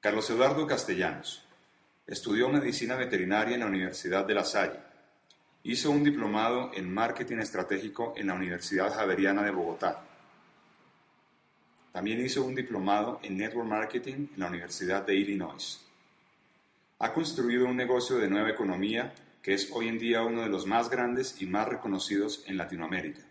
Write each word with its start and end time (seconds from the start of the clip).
Carlos 0.00 0.30
Eduardo 0.30 0.64
Castellanos. 0.64 1.44
Estudió 2.06 2.48
medicina 2.48 2.94
veterinaria 2.94 3.54
en 3.54 3.60
la 3.60 3.66
Universidad 3.66 4.24
de 4.24 4.32
La 4.32 4.44
Salle. 4.44 4.78
Hizo 5.64 5.90
un 5.90 6.04
diplomado 6.04 6.70
en 6.72 6.94
marketing 6.94 7.38
estratégico 7.38 8.14
en 8.16 8.28
la 8.28 8.34
Universidad 8.34 8.94
Javeriana 8.94 9.42
de 9.42 9.50
Bogotá. 9.50 10.04
También 11.90 12.24
hizo 12.24 12.44
un 12.44 12.54
diplomado 12.54 13.18
en 13.24 13.38
network 13.38 13.66
marketing 13.66 14.28
en 14.34 14.38
la 14.38 14.46
Universidad 14.46 15.04
de 15.04 15.16
Illinois. 15.16 15.84
Ha 17.00 17.12
construido 17.12 17.66
un 17.66 17.76
negocio 17.76 18.18
de 18.18 18.30
nueva 18.30 18.50
economía 18.50 19.12
que 19.42 19.54
es 19.54 19.68
hoy 19.72 19.88
en 19.88 19.98
día 19.98 20.22
uno 20.22 20.42
de 20.42 20.48
los 20.48 20.64
más 20.64 20.88
grandes 20.88 21.42
y 21.42 21.46
más 21.46 21.66
reconocidos 21.66 22.44
en 22.46 22.56
Latinoamérica. 22.56 23.27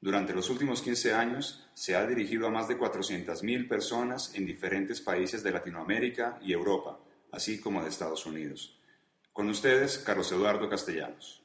Durante 0.00 0.32
los 0.32 0.48
últimos 0.48 0.80
15 0.80 1.12
años 1.12 1.66
se 1.74 1.96
ha 1.96 2.06
dirigido 2.06 2.46
a 2.46 2.50
más 2.50 2.68
de 2.68 2.78
400.000 2.78 3.68
personas 3.68 4.32
en 4.34 4.46
diferentes 4.46 5.00
países 5.00 5.42
de 5.42 5.50
Latinoamérica 5.50 6.38
y 6.40 6.52
Europa, 6.52 7.00
así 7.32 7.60
como 7.60 7.82
de 7.82 7.88
Estados 7.88 8.24
Unidos. 8.24 8.78
Con 9.32 9.48
ustedes, 9.48 9.98
Carlos 9.98 10.30
Eduardo 10.30 10.68
Castellanos. 10.68 11.42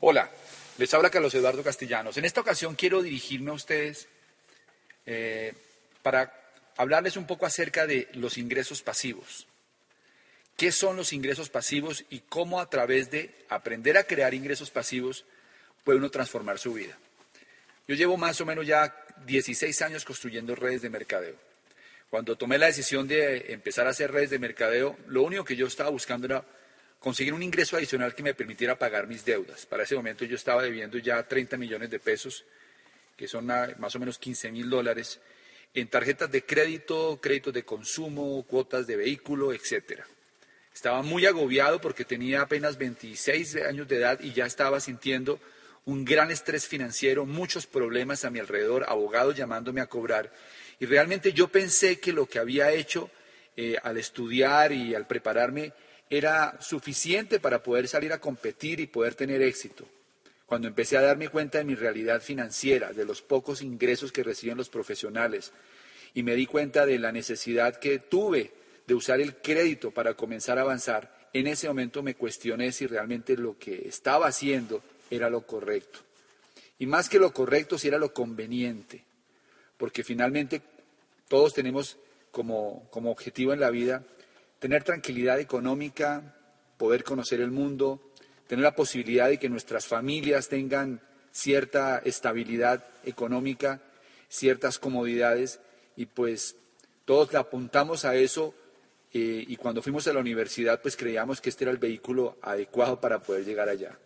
Hola, 0.00 0.30
les 0.78 0.92
habla 0.94 1.10
Carlos 1.10 1.34
Eduardo 1.34 1.62
Castellanos. 1.62 2.16
En 2.16 2.24
esta 2.24 2.40
ocasión 2.40 2.74
quiero 2.74 3.02
dirigirme 3.02 3.50
a 3.50 3.54
ustedes 3.54 4.08
eh, 5.06 5.54
para 6.02 6.32
hablarles 6.76 7.16
un 7.16 7.26
poco 7.26 7.46
acerca 7.46 7.86
de 7.86 8.08
los 8.14 8.36
ingresos 8.36 8.82
pasivos. 8.82 9.46
¿Qué 10.56 10.72
son 10.72 10.96
los 10.96 11.12
ingresos 11.12 11.50
pasivos 11.50 12.04
y 12.10 12.20
cómo 12.20 12.60
a 12.60 12.68
través 12.68 13.12
de 13.12 13.32
aprender 13.48 13.96
a 13.96 14.04
crear 14.04 14.34
ingresos 14.34 14.70
pasivos 14.70 15.24
puede 15.84 15.98
uno 15.98 16.10
transformar 16.10 16.58
su 16.58 16.74
vida? 16.74 16.98
Yo 17.88 17.94
llevo 17.94 18.16
más 18.16 18.40
o 18.40 18.46
menos 18.46 18.66
ya 18.66 18.94
16 19.26 19.82
años 19.82 20.04
construyendo 20.04 20.54
redes 20.54 20.82
de 20.82 20.90
mercadeo. 20.90 21.36
Cuando 22.10 22.36
tomé 22.36 22.58
la 22.58 22.66
decisión 22.66 23.08
de 23.08 23.52
empezar 23.52 23.86
a 23.86 23.90
hacer 23.90 24.12
redes 24.12 24.30
de 24.30 24.38
mercadeo, 24.38 24.98
lo 25.08 25.22
único 25.22 25.44
que 25.44 25.56
yo 25.56 25.66
estaba 25.66 25.90
buscando 25.90 26.26
era 26.26 26.44
conseguir 26.98 27.32
un 27.34 27.42
ingreso 27.42 27.76
adicional 27.76 28.14
que 28.14 28.22
me 28.22 28.34
permitiera 28.34 28.78
pagar 28.78 29.06
mis 29.06 29.24
deudas. 29.24 29.66
Para 29.66 29.82
ese 29.82 29.96
momento 29.96 30.24
yo 30.24 30.36
estaba 30.36 30.62
debiendo 30.62 30.98
ya 30.98 31.22
30 31.26 31.56
millones 31.56 31.90
de 31.90 31.98
pesos, 31.98 32.44
que 33.16 33.26
son 33.26 33.46
más 33.46 33.94
o 33.94 33.98
menos 33.98 34.18
15 34.18 34.52
mil 34.52 34.70
dólares, 34.70 35.20
en 35.74 35.88
tarjetas 35.88 36.30
de 36.30 36.44
crédito, 36.44 37.18
créditos 37.20 37.54
de 37.54 37.64
consumo, 37.64 38.44
cuotas 38.44 38.86
de 38.86 38.96
vehículo, 38.96 39.52
etcétera. 39.52 40.06
Estaba 40.72 41.02
muy 41.02 41.26
agobiado 41.26 41.80
porque 41.80 42.04
tenía 42.04 42.42
apenas 42.42 42.78
26 42.78 43.56
años 43.56 43.88
de 43.88 43.96
edad 43.96 44.20
y 44.20 44.32
ya 44.32 44.46
estaba 44.46 44.80
sintiendo 44.80 45.40
un 45.84 46.04
gran 46.04 46.30
estrés 46.30 46.66
financiero, 46.66 47.26
muchos 47.26 47.66
problemas 47.66 48.24
a 48.24 48.30
mi 48.30 48.38
alrededor, 48.38 48.84
abogados 48.88 49.36
llamándome 49.36 49.80
a 49.80 49.86
cobrar. 49.86 50.32
Y 50.78 50.86
realmente 50.86 51.32
yo 51.32 51.48
pensé 51.48 51.98
que 51.98 52.12
lo 52.12 52.26
que 52.26 52.38
había 52.38 52.72
hecho 52.72 53.10
eh, 53.56 53.76
al 53.82 53.98
estudiar 53.98 54.72
y 54.72 54.94
al 54.94 55.06
prepararme 55.06 55.72
era 56.08 56.60
suficiente 56.60 57.40
para 57.40 57.62
poder 57.62 57.88
salir 57.88 58.12
a 58.12 58.20
competir 58.20 58.80
y 58.80 58.86
poder 58.86 59.14
tener 59.14 59.42
éxito. 59.42 59.86
Cuando 60.46 60.68
empecé 60.68 60.98
a 60.98 61.02
darme 61.02 61.28
cuenta 61.28 61.58
de 61.58 61.64
mi 61.64 61.74
realidad 61.74 62.20
financiera, 62.20 62.92
de 62.92 63.04
los 63.04 63.22
pocos 63.22 63.62
ingresos 63.62 64.12
que 64.12 64.22
reciben 64.22 64.58
los 64.58 64.68
profesionales, 64.68 65.52
y 66.14 66.22
me 66.22 66.34
di 66.34 66.46
cuenta 66.46 66.84
de 66.84 66.98
la 66.98 67.10
necesidad 67.10 67.78
que 67.78 67.98
tuve 67.98 68.52
de 68.86 68.94
usar 68.94 69.20
el 69.20 69.36
crédito 69.36 69.90
para 69.90 70.14
comenzar 70.14 70.58
a 70.58 70.62
avanzar, 70.62 71.30
en 71.32 71.46
ese 71.46 71.68
momento 71.68 72.02
me 72.02 72.14
cuestioné 72.14 72.72
si 72.72 72.86
realmente 72.86 73.36
lo 73.36 73.58
que 73.58 73.88
estaba 73.88 74.26
haciendo 74.26 74.82
era 75.16 75.30
lo 75.30 75.46
correcto. 75.46 76.00
Y 76.78 76.86
más 76.86 77.08
que 77.08 77.18
lo 77.18 77.32
correcto, 77.32 77.78
si 77.78 77.88
era 77.88 77.98
lo 77.98 78.12
conveniente. 78.12 79.04
Porque 79.76 80.02
finalmente 80.02 80.62
todos 81.28 81.54
tenemos 81.54 81.98
como, 82.30 82.88
como 82.90 83.10
objetivo 83.10 83.52
en 83.52 83.60
la 83.60 83.70
vida 83.70 84.04
tener 84.58 84.84
tranquilidad 84.84 85.40
económica, 85.40 86.36
poder 86.78 87.04
conocer 87.04 87.40
el 87.40 87.50
mundo, 87.50 88.12
tener 88.46 88.62
la 88.62 88.74
posibilidad 88.74 89.28
de 89.28 89.38
que 89.38 89.48
nuestras 89.48 89.86
familias 89.86 90.48
tengan 90.48 91.00
cierta 91.32 91.98
estabilidad 92.04 92.84
económica, 93.04 93.80
ciertas 94.28 94.78
comodidades, 94.78 95.60
y 95.96 96.06
pues 96.06 96.56
todos 97.04 97.32
le 97.32 97.38
apuntamos 97.38 98.04
a 98.04 98.14
eso 98.14 98.54
eh, 99.12 99.44
y 99.46 99.56
cuando 99.56 99.82
fuimos 99.82 100.06
a 100.06 100.12
la 100.12 100.20
universidad 100.20 100.80
pues 100.80 100.96
creíamos 100.96 101.40
que 101.40 101.50
este 101.50 101.64
era 101.64 101.70
el 101.70 101.78
vehículo 101.78 102.38
adecuado 102.40 103.00
para 103.00 103.20
poder 103.20 103.44
llegar 103.44 103.68
allá. 103.68 103.98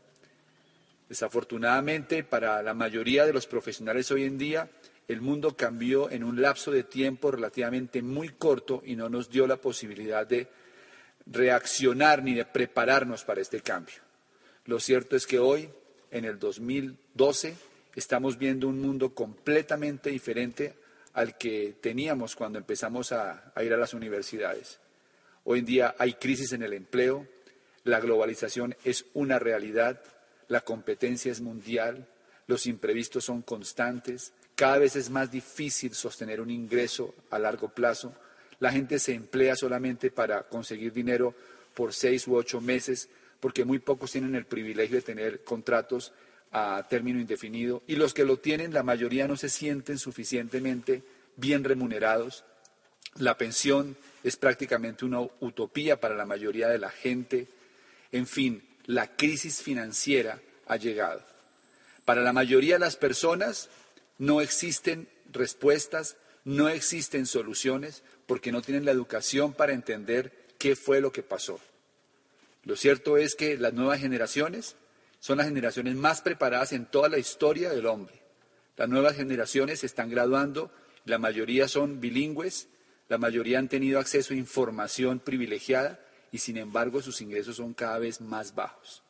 Desafortunadamente, 1.09 2.25
para 2.25 2.63
la 2.63 2.75
mayoría 2.75 3.25
de 3.25 3.33
los 3.33 3.47
profesionales 3.47 4.11
hoy 4.11 4.25
en 4.25 4.39
día, 4.39 4.69
el 5.09 5.21
mundo 5.21 5.57
cambió 5.57 6.11
en 6.11 6.25
un 6.25 6.43
lapso 6.43 6.73
de 6.73 6.83
tiempo 6.83 7.31
relativamente 7.31 8.03
muy 8.03 8.31
corto 8.31 8.83
y 8.85 8.97
no 8.97 9.09
nos 9.09 9.31
dio 9.31 9.47
la 9.47 9.57
posibilidad 9.57 10.27
de 10.27 10.49
reaccionar 11.27 12.23
ni 12.23 12.35
de 12.35 12.45
prepararnos 12.45 13.25
para 13.25 13.41
este 13.41 13.61
cambio. 13.61 13.97
Lo 14.65 14.81
cierto 14.81 15.15
es 15.15 15.27
que 15.27 15.39
hoy, 15.39 15.69
en 16.11 16.25
el 16.25 16.39
2012, 16.39 17.57
estamos 17.95 18.37
viendo 18.37 18.69
un 18.69 18.81
mundo 18.81 19.15
completamente 19.15 20.11
diferente 20.11 20.75
al 21.15 21.39
que 21.39 21.77
teníamos 21.81 22.37
cuando 22.37 22.59
empezamos 22.59 23.13
a, 23.13 23.53
ir 23.63 23.73
a 23.73 23.77
las 23.77 23.95
universidades. 23.95 24.81
Hoy 25.45 25.61
en 25.61 25.65
día 25.65 25.95
hay 25.99 26.15
crisis 26.15 26.53
en 26.53 26.63
el 26.63 26.73
empleo, 26.73 27.27
la 27.85 28.01
globalización 28.01 28.77
es 28.85 29.07
una 29.15 29.39
realidad, 29.39 30.03
la 30.49 30.61
competencia 30.61 31.33
es 31.33 31.41
mundial, 31.41 32.09
los 32.47 32.67
imprevistos 32.67 33.25
son 33.25 33.43
constantes, 33.43 34.33
cada 34.55 34.79
vez 34.79 34.97
es 34.97 35.11
más 35.11 35.31
difícil 35.31 35.95
sostener 35.95 36.41
un 36.41 36.51
ingreso 36.51 37.15
a 37.31 37.39
largo 37.39 37.69
plazo, 37.69 38.15
la 38.59 38.73
gente 38.73 38.99
se 38.99 39.15
emplea 39.15 39.57
solamente 39.57 40.11
para 40.11 40.45
conseguir 40.45 40.93
dinero 40.93 41.35
por 41.75 41.93
seis 41.93 42.27
u 42.27 42.37
ocho 42.37 42.61
meses, 42.61 43.09
porque 43.41 43.65
muy 43.65 43.79
pocos 43.79 44.13
tienen 44.13 44.35
el 44.35 44.47
privilegio 44.47 44.97
de 44.97 45.03
tener 45.03 45.45
contratos 45.45 46.13
a 46.53 46.87
término 46.89 47.21
indefinido 47.21 47.83
y 47.87 47.97
los 47.97 48.15
que 48.15 48.25
lo 48.25 48.39
tienen, 48.39 48.73
la 48.73 48.83
mayoría 48.83 49.29
no 49.29 49.37
se 49.37 49.51
sienten 49.51 49.99
suficientemente 49.99 51.03
bien 51.37 51.65
remunerados. 51.65 52.45
La 53.17 53.37
pensión 53.37 53.97
es 54.23 54.37
prácticamente 54.37 55.05
una 55.05 55.21
utopía 55.41 56.01
para 56.01 56.15
la 56.15 56.25
mayoría 56.25 56.69
de 56.69 56.79
la 56.79 56.91
gente. 56.91 57.49
En 58.11 58.27
fin, 58.27 58.63
la 58.87 59.17
crisis 59.17 59.63
financiera 59.63 60.41
ha 60.67 60.77
llegado. 60.77 61.23
Para 62.05 62.23
la 62.23 62.33
mayoría 62.33 62.75
de 62.75 62.81
las 62.81 62.97
personas 62.97 63.69
no 64.19 64.41
existen 64.41 65.09
respuestas, 65.33 66.17
no 66.45 66.69
existen 66.69 67.27
soluciones, 67.27 68.03
porque 68.27 68.53
no 68.53 68.63
tienen 68.63 68.85
la 68.85 68.93
educación 68.93 69.53
para 69.53 69.73
entender 69.73 70.33
qué 70.59 70.77
fue 70.77 71.01
lo 71.01 71.13
que 71.13 71.23
pasó. 71.23 71.61
Lo 72.65 72.77
cierto 72.77 73.17
es 73.17 73.35
que 73.35 73.57
las 73.57 73.73
nuevas 73.73 74.01
generaciones 74.01 74.77
son 75.21 75.39
las 75.39 75.47
generaciones 75.47 75.97
más 75.97 76.21
preparadas 76.21 76.73
en 76.73 76.87
toda 76.87 77.09
la 77.09 77.19
historia 77.19 77.71
del 77.71 77.87
hombre. 77.87 78.23
Las 78.77 78.89
nuevas 78.89 79.17
generaciones 79.17 79.83
están 79.85 80.11
graduando, 80.11 80.71
la 81.05 81.19
mayoría 81.19 81.69
son 81.69 82.01
bilingües, 82.01 82.69
la 83.09 83.19
mayoría 83.19 83.59
han 83.59 83.69
tenido 83.69 83.99
acceso 83.99 84.35
a 84.35 84.37
información 84.37 85.19
privilegiada 85.21 86.01
y 86.33 86.39
sin 86.39 86.57
embargo 86.57 87.03
sus 87.03 87.21
ingresos 87.21 87.57
son 87.57 87.75
cada 87.75 87.99
vez 87.99 88.21
más 88.21 88.55
bajos. 88.55 89.03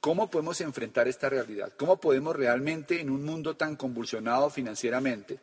¿Cómo 0.00 0.28
podemos 0.28 0.60
enfrentar 0.60 1.06
esta 1.06 1.28
realidad? 1.28 1.72
¿Cómo 1.76 2.00
podemos 2.00 2.34
realmente 2.34 3.00
en 3.00 3.08
un 3.08 3.24
mundo 3.24 3.56
tan 3.56 3.76
convulsionado 3.76 4.50
financieramente, 4.50 5.38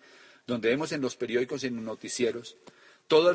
donde 0.45 0.67
vemos 0.67 0.91
en 0.91 0.99
los 0.99 1.15
periódicos 1.15 1.63
y 1.63 1.67
en 1.67 1.77
los 1.77 1.85
noticieros 1.85 2.57
toda 3.07 3.33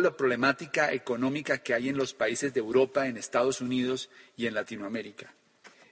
la 0.00 0.16
problemática 0.16 0.92
económica 0.92 1.58
que 1.58 1.74
hay 1.74 1.88
en 1.88 1.96
los 1.96 2.12
países 2.12 2.52
de 2.52 2.60
Europa, 2.60 3.06
en 3.06 3.16
Estados 3.16 3.60
Unidos 3.60 4.10
y 4.36 4.46
en 4.48 4.54
Latinoamérica? 4.54 5.32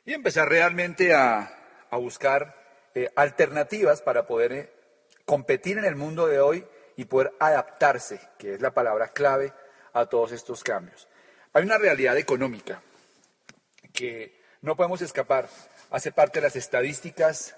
Y 0.05 0.13
empezar 0.13 0.49
realmente 0.49 1.15
a, 1.15 1.53
buscar 1.93 2.91
eh, 2.95 3.09
alternativas 3.15 4.03
para 4.03 4.27
poder 4.27 4.53
eh, 4.53 4.71
competir 5.25 5.79
en 5.79 5.85
el 5.85 5.97
mundo 5.97 6.27
de 6.27 6.41
hoy 6.41 6.65
y 6.97 7.05
poder 7.05 7.33
adaptarse, 7.39 8.21
que 8.37 8.55
es 8.55 8.61
la 8.61 8.75
palabra 8.75 9.09
clave 9.09 9.53
a 9.97 10.07
todos 10.07 10.33
estos 10.33 10.63
cambios. 10.63 11.09
Hay 11.55 11.63
una 11.63 11.79
realidad 11.79 12.19
económica 12.19 12.83
que 13.95 14.39
no 14.61 14.77
podemos 14.77 15.01
escapar, 15.01 15.49
hace 15.91 16.13
parte 16.13 16.39
de 16.39 16.47
las 16.47 16.57
estadísticas 16.57 17.57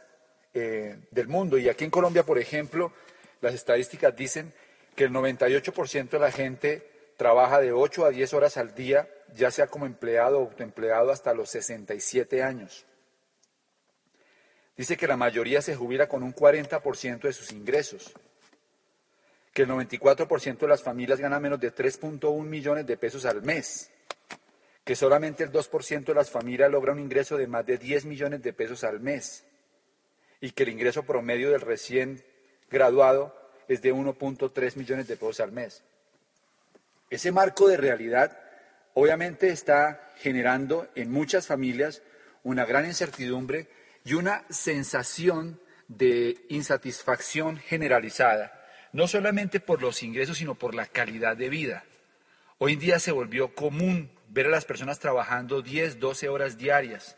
eh, 0.54 0.98
del 1.10 1.26
mundo 1.26 1.58
y 1.58 1.68
aquí 1.68 1.84
en 1.84 1.90
Colombia, 1.90 2.22
por 2.22 2.38
ejemplo, 2.38 2.92
las 3.40 3.54
estadísticas 3.54 4.14
dicen 4.14 4.54
que 4.94 5.04
el 5.04 5.10
98% 5.10 6.10
de 6.10 6.18
la 6.20 6.30
gente 6.30 6.88
trabaja 7.16 7.60
de 7.60 7.72
8 7.72 8.04
a 8.04 8.10
10 8.10 8.32
horas 8.34 8.56
al 8.56 8.72
día, 8.72 9.08
ya 9.34 9.50
sea 9.50 9.66
como 9.66 9.86
empleado 9.86 10.38
o 10.38 10.42
autoempleado 10.42 11.10
hasta 11.10 11.34
los 11.34 11.50
67 11.50 12.44
años. 12.44 12.86
Dice 14.76 14.96
que 14.96 15.08
la 15.08 15.16
mayoría 15.16 15.60
se 15.60 15.74
jubila 15.74 16.08
con 16.08 16.22
un 16.22 16.32
40% 16.32 17.22
de 17.22 17.32
sus 17.32 17.50
ingresos 17.50 18.14
que 19.58 19.64
el 19.64 19.70
94% 19.70 20.56
de 20.56 20.68
las 20.68 20.84
familias 20.84 21.18
gana 21.18 21.40
menos 21.40 21.58
de 21.58 21.74
3.1 21.74 22.44
millones 22.44 22.86
de 22.86 22.96
pesos 22.96 23.24
al 23.24 23.42
mes, 23.42 23.90
que 24.84 24.94
solamente 24.94 25.42
el 25.42 25.50
2% 25.50 26.04
de 26.04 26.14
las 26.14 26.30
familias 26.30 26.70
logra 26.70 26.92
un 26.92 27.00
ingreso 27.00 27.36
de 27.36 27.48
más 27.48 27.66
de 27.66 27.76
10 27.76 28.04
millones 28.04 28.40
de 28.40 28.52
pesos 28.52 28.84
al 28.84 29.00
mes 29.00 29.42
y 30.40 30.52
que 30.52 30.62
el 30.62 30.68
ingreso 30.68 31.02
promedio 31.02 31.50
del 31.50 31.62
recién 31.62 32.22
graduado 32.70 33.34
es 33.66 33.82
de 33.82 33.92
1.3 33.92 34.76
millones 34.76 35.08
de 35.08 35.16
pesos 35.16 35.40
al 35.40 35.50
mes. 35.50 35.82
Ese 37.10 37.32
marco 37.32 37.66
de 37.66 37.78
realidad 37.78 38.38
obviamente 38.94 39.48
está 39.48 40.12
generando 40.18 40.86
en 40.94 41.10
muchas 41.10 41.48
familias 41.48 42.00
una 42.44 42.64
gran 42.64 42.86
incertidumbre 42.86 43.66
y 44.04 44.14
una 44.14 44.44
sensación 44.50 45.60
de 45.88 46.46
insatisfacción 46.48 47.56
generalizada, 47.56 48.57
no 48.92 49.08
solamente 49.08 49.60
por 49.60 49.82
los 49.82 50.02
ingresos, 50.02 50.38
sino 50.38 50.54
por 50.54 50.74
la 50.74 50.86
calidad 50.86 51.36
de 51.36 51.48
vida. 51.48 51.84
Hoy 52.58 52.74
en 52.74 52.78
día 52.80 52.98
se 52.98 53.12
volvió 53.12 53.54
común 53.54 54.10
ver 54.28 54.46
a 54.46 54.50
las 54.50 54.64
personas 54.64 54.98
trabajando 54.98 55.62
10, 55.62 56.00
12 56.00 56.28
horas 56.28 56.58
diarias 56.58 57.16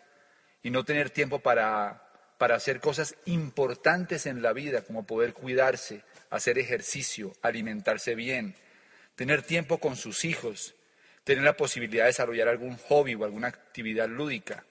y 0.63 0.71
no 0.71 0.85
tener 0.85 1.11
tiempo 1.11 1.39
para, 1.39 2.03
para 2.39 2.57
hacer 2.57 2.81
cosas 2.81 3.17
importantes 3.25 4.27
en 4.27 4.43
la 4.43 4.53
vida, 4.53 4.83
como 4.83 5.07
poder 5.07 5.33
cuidarse, 5.33 6.03
hacer 6.29 6.59
ejercicio, 6.59 7.33
alimentarse 7.43 8.15
bien, 8.15 8.55
tener 9.17 9.43
tiempo 9.43 9.79
con 9.79 9.97
sus 9.97 10.25
hijos, 10.25 10.75
tener 11.25 11.45
la 11.45 11.57
posibilidad 11.57 12.05
de 12.05 12.09
desarrollar 12.09 12.49
algún 12.49 12.77
hobby 12.77 13.15
o 13.15 13.25
alguna 13.25 13.49
actividad 13.49 14.09
lúdica. 14.09 14.65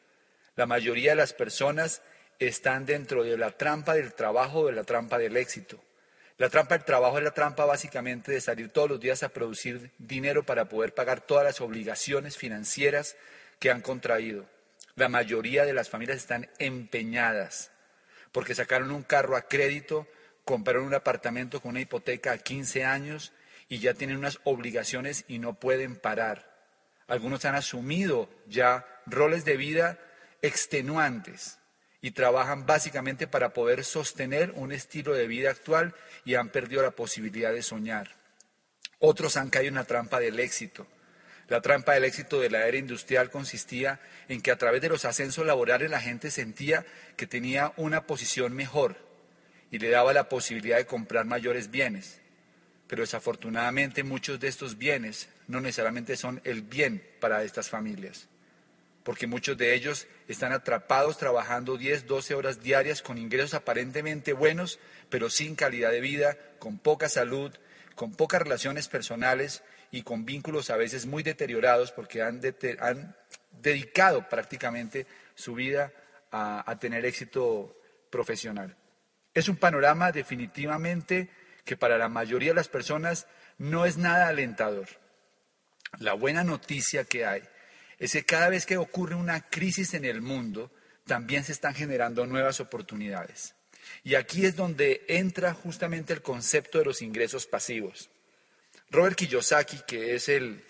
La 0.56 0.66
mayoría 0.66 1.12
de 1.12 1.18
las 1.18 1.34
personas 1.34 2.01
están 2.40 2.86
dentro 2.86 3.24
de 3.24 3.38
la 3.38 3.51
trampa 3.51 3.94
del 3.94 4.13
trabajo 4.13 4.60
o 4.60 4.68
de 4.68 4.74
la 4.74 4.84
trampa 4.84 5.18
del 5.18 5.38
éxito. 5.38 5.80
La 6.39 6.47
trampa 6.47 6.75
del 6.75 6.86
trabajo 6.86 7.18
es 7.18 7.24
la 7.25 7.33
trampa 7.33 7.65
básicamente 7.65 8.31
de 8.31 8.39
salir 8.39 8.69
todos 8.69 8.89
los 8.89 9.01
días 9.01 9.24
a 9.24 9.30
producir 9.30 9.91
dinero 9.97 10.45
para 10.45 10.69
poder 10.69 10.94
pagar 10.94 11.19
todas 11.19 11.44
las 11.44 11.59
obligaciones 11.59 12.38
financieras 12.38 13.18
que 13.59 13.69
han 13.69 13.81
contraído. 13.81 14.45
La 14.95 15.09
mayoría 15.09 15.65
de 15.65 15.74
las 15.74 15.89
familias 15.89 16.15
están 16.15 16.50
empeñadas 16.57 17.71
porque 18.31 18.56
sacaron 18.56 18.91
un 18.91 19.03
carro 19.03 19.36
a 19.36 19.50
crédito, 19.50 20.07
compraron 20.45 20.86
un 20.86 20.94
apartamento 20.94 21.62
con 21.62 21.71
una 21.71 21.81
hipoteca 21.81 22.31
a 22.31 22.38
15 22.38 22.86
años 22.86 23.33
y 23.68 23.80
ya 23.80 23.94
tienen 23.94 24.15
unas 24.15 24.39
obligaciones 24.45 25.25
y 25.27 25.39
no 25.39 25.56
pueden 25.56 25.97
parar. 25.97 26.57
Algunos 27.07 27.44
han 27.44 27.56
asumido 27.56 28.30
ya 28.47 28.88
roles 29.06 29.44
de 29.44 29.57
vida 29.57 30.00
extenuantes 30.41 31.59
y 32.01 32.12
trabajan 32.12 32.66
básicamente 32.66 33.28
para 33.28 33.54
poder 33.54 33.84
sostener 33.84 34.51
un 34.56 34.72
estilo 34.72 35.13
de 35.13 35.28
vida 35.28 35.50
actual 35.50 35.94
y 36.24 36.36
han 36.36 36.50
perdido 36.50 36.81
la 36.81 36.92
posibilidad 36.92 37.54
de 37.54 37.63
soñar. 37.63 38.16
Otros 39.00 39.38
han 39.38 39.50
caído 39.50 39.69
en 39.69 39.75
la 39.75 39.84
trampa 39.86 40.19
del 40.19 40.40
éxito. 40.40 40.88
La 41.48 41.62
trampa 41.62 41.94
del 41.94 42.06
éxito 42.06 42.40
de 42.40 42.50
la 42.50 42.68
era 42.68 42.78
industrial 42.78 43.31
consistía 43.31 44.00
en 44.28 44.42
que 44.42 44.51
a 44.51 44.57
través 44.57 44.81
de 44.81 44.90
los 44.90 45.04
ascensos 45.06 45.46
laborales 45.46 45.90
la 45.90 46.00
gente 46.00 46.31
sentía 46.31 46.86
que 47.18 47.28
tenía 47.28 47.74
una 47.75 48.06
posición 48.06 48.54
mejor 48.54 48.98
y 49.72 49.80
le 49.80 49.90
daba 49.90 50.13
la 50.13 50.30
posibilidad 50.30 50.78
de 50.78 50.86
comprar 50.86 51.25
mayores 51.25 51.72
bienes. 51.72 52.22
Pero 52.88 53.01
desafortunadamente 53.01 54.04
muchos 54.04 54.40
de 54.40 54.48
estos 54.48 54.78
bienes 54.78 55.30
no 55.48 55.60
necesariamente 55.60 56.16
son 56.18 56.42
el 56.44 56.62
bien 56.62 57.04
para 57.19 57.44
estas 57.44 57.69
familias 57.69 58.28
porque 59.04 59.28
muchos 59.28 59.57
de 59.57 59.74
ellos 59.74 60.07
están 60.28 60.51
atrapados 60.51 61.18
trabajando 61.18 61.78
10, 61.78 62.07
12 62.07 62.36
horas 62.36 62.62
diarias 62.62 63.01
con 63.01 63.18
ingresos 63.18 63.54
aparentemente 63.54 64.34
buenos, 64.34 64.80
pero 65.10 65.30
sin 65.30 65.56
calidad 65.56 65.92
de 65.92 66.01
vida, 66.01 66.38
con 66.60 66.78
poca 66.78 67.10
salud, 67.10 67.51
con 67.96 68.13
pocas 68.13 68.42
relaciones 68.42 68.88
personales 68.88 69.63
y 69.92 70.04
con 70.04 70.25
vínculos 70.25 70.69
a 70.69 70.78
veces 70.78 71.06
muy 71.06 71.24
deteriorados 71.24 71.92
porque 71.92 72.22
han, 72.22 72.42
dedicado 73.62 74.30
prácticamente 74.30 75.07
su 75.36 75.56
vida 75.56 75.92
a 76.31 76.78
tener 76.80 77.06
éxito 77.06 77.75
profesional. 78.10 78.75
Es 79.34 79.50
un 79.50 79.57
panorama 79.57 80.12
definitivamente 80.12 81.30
que 81.66 81.78
para 81.78 81.98
la 81.98 82.10
mayoría 82.10 82.50
de 82.50 82.56
las 82.56 82.68
personas 82.68 83.28
no 83.57 83.86
es 83.86 83.98
nada 83.98 84.28
alentador. 84.28 84.88
La 86.00 86.13
buena 86.13 86.44
noticia 86.44 87.04
que 87.04 87.25
hay 87.25 87.44
es 88.00 88.13
que 88.13 88.25
cada 88.25 88.50
vez 88.50 88.66
que 88.66 88.78
ocurre 88.78 89.16
una 89.16 89.42
crisis 89.42 89.94
en 89.94 90.06
el 90.06 90.22
mundo, 90.22 90.72
también 91.06 91.44
se 91.44 91.51
están 91.51 91.75
generando 91.75 92.25
nuevas 92.25 92.60
oportunidades. 92.60 93.56
Y 94.04 94.16
aquí 94.16 94.46
es 94.46 94.56
donde 94.56 95.04
entra 95.07 95.54
justamente 95.54 96.13
el 96.13 96.22
concepto 96.22 96.80
de 96.80 96.86
los 96.86 97.01
ingresos 97.01 97.46
pasivos. 97.46 98.10
Robert 98.92 99.18
Kiyosaki, 99.18 99.81
que 99.88 100.16
es 100.16 100.30
el 100.30 100.63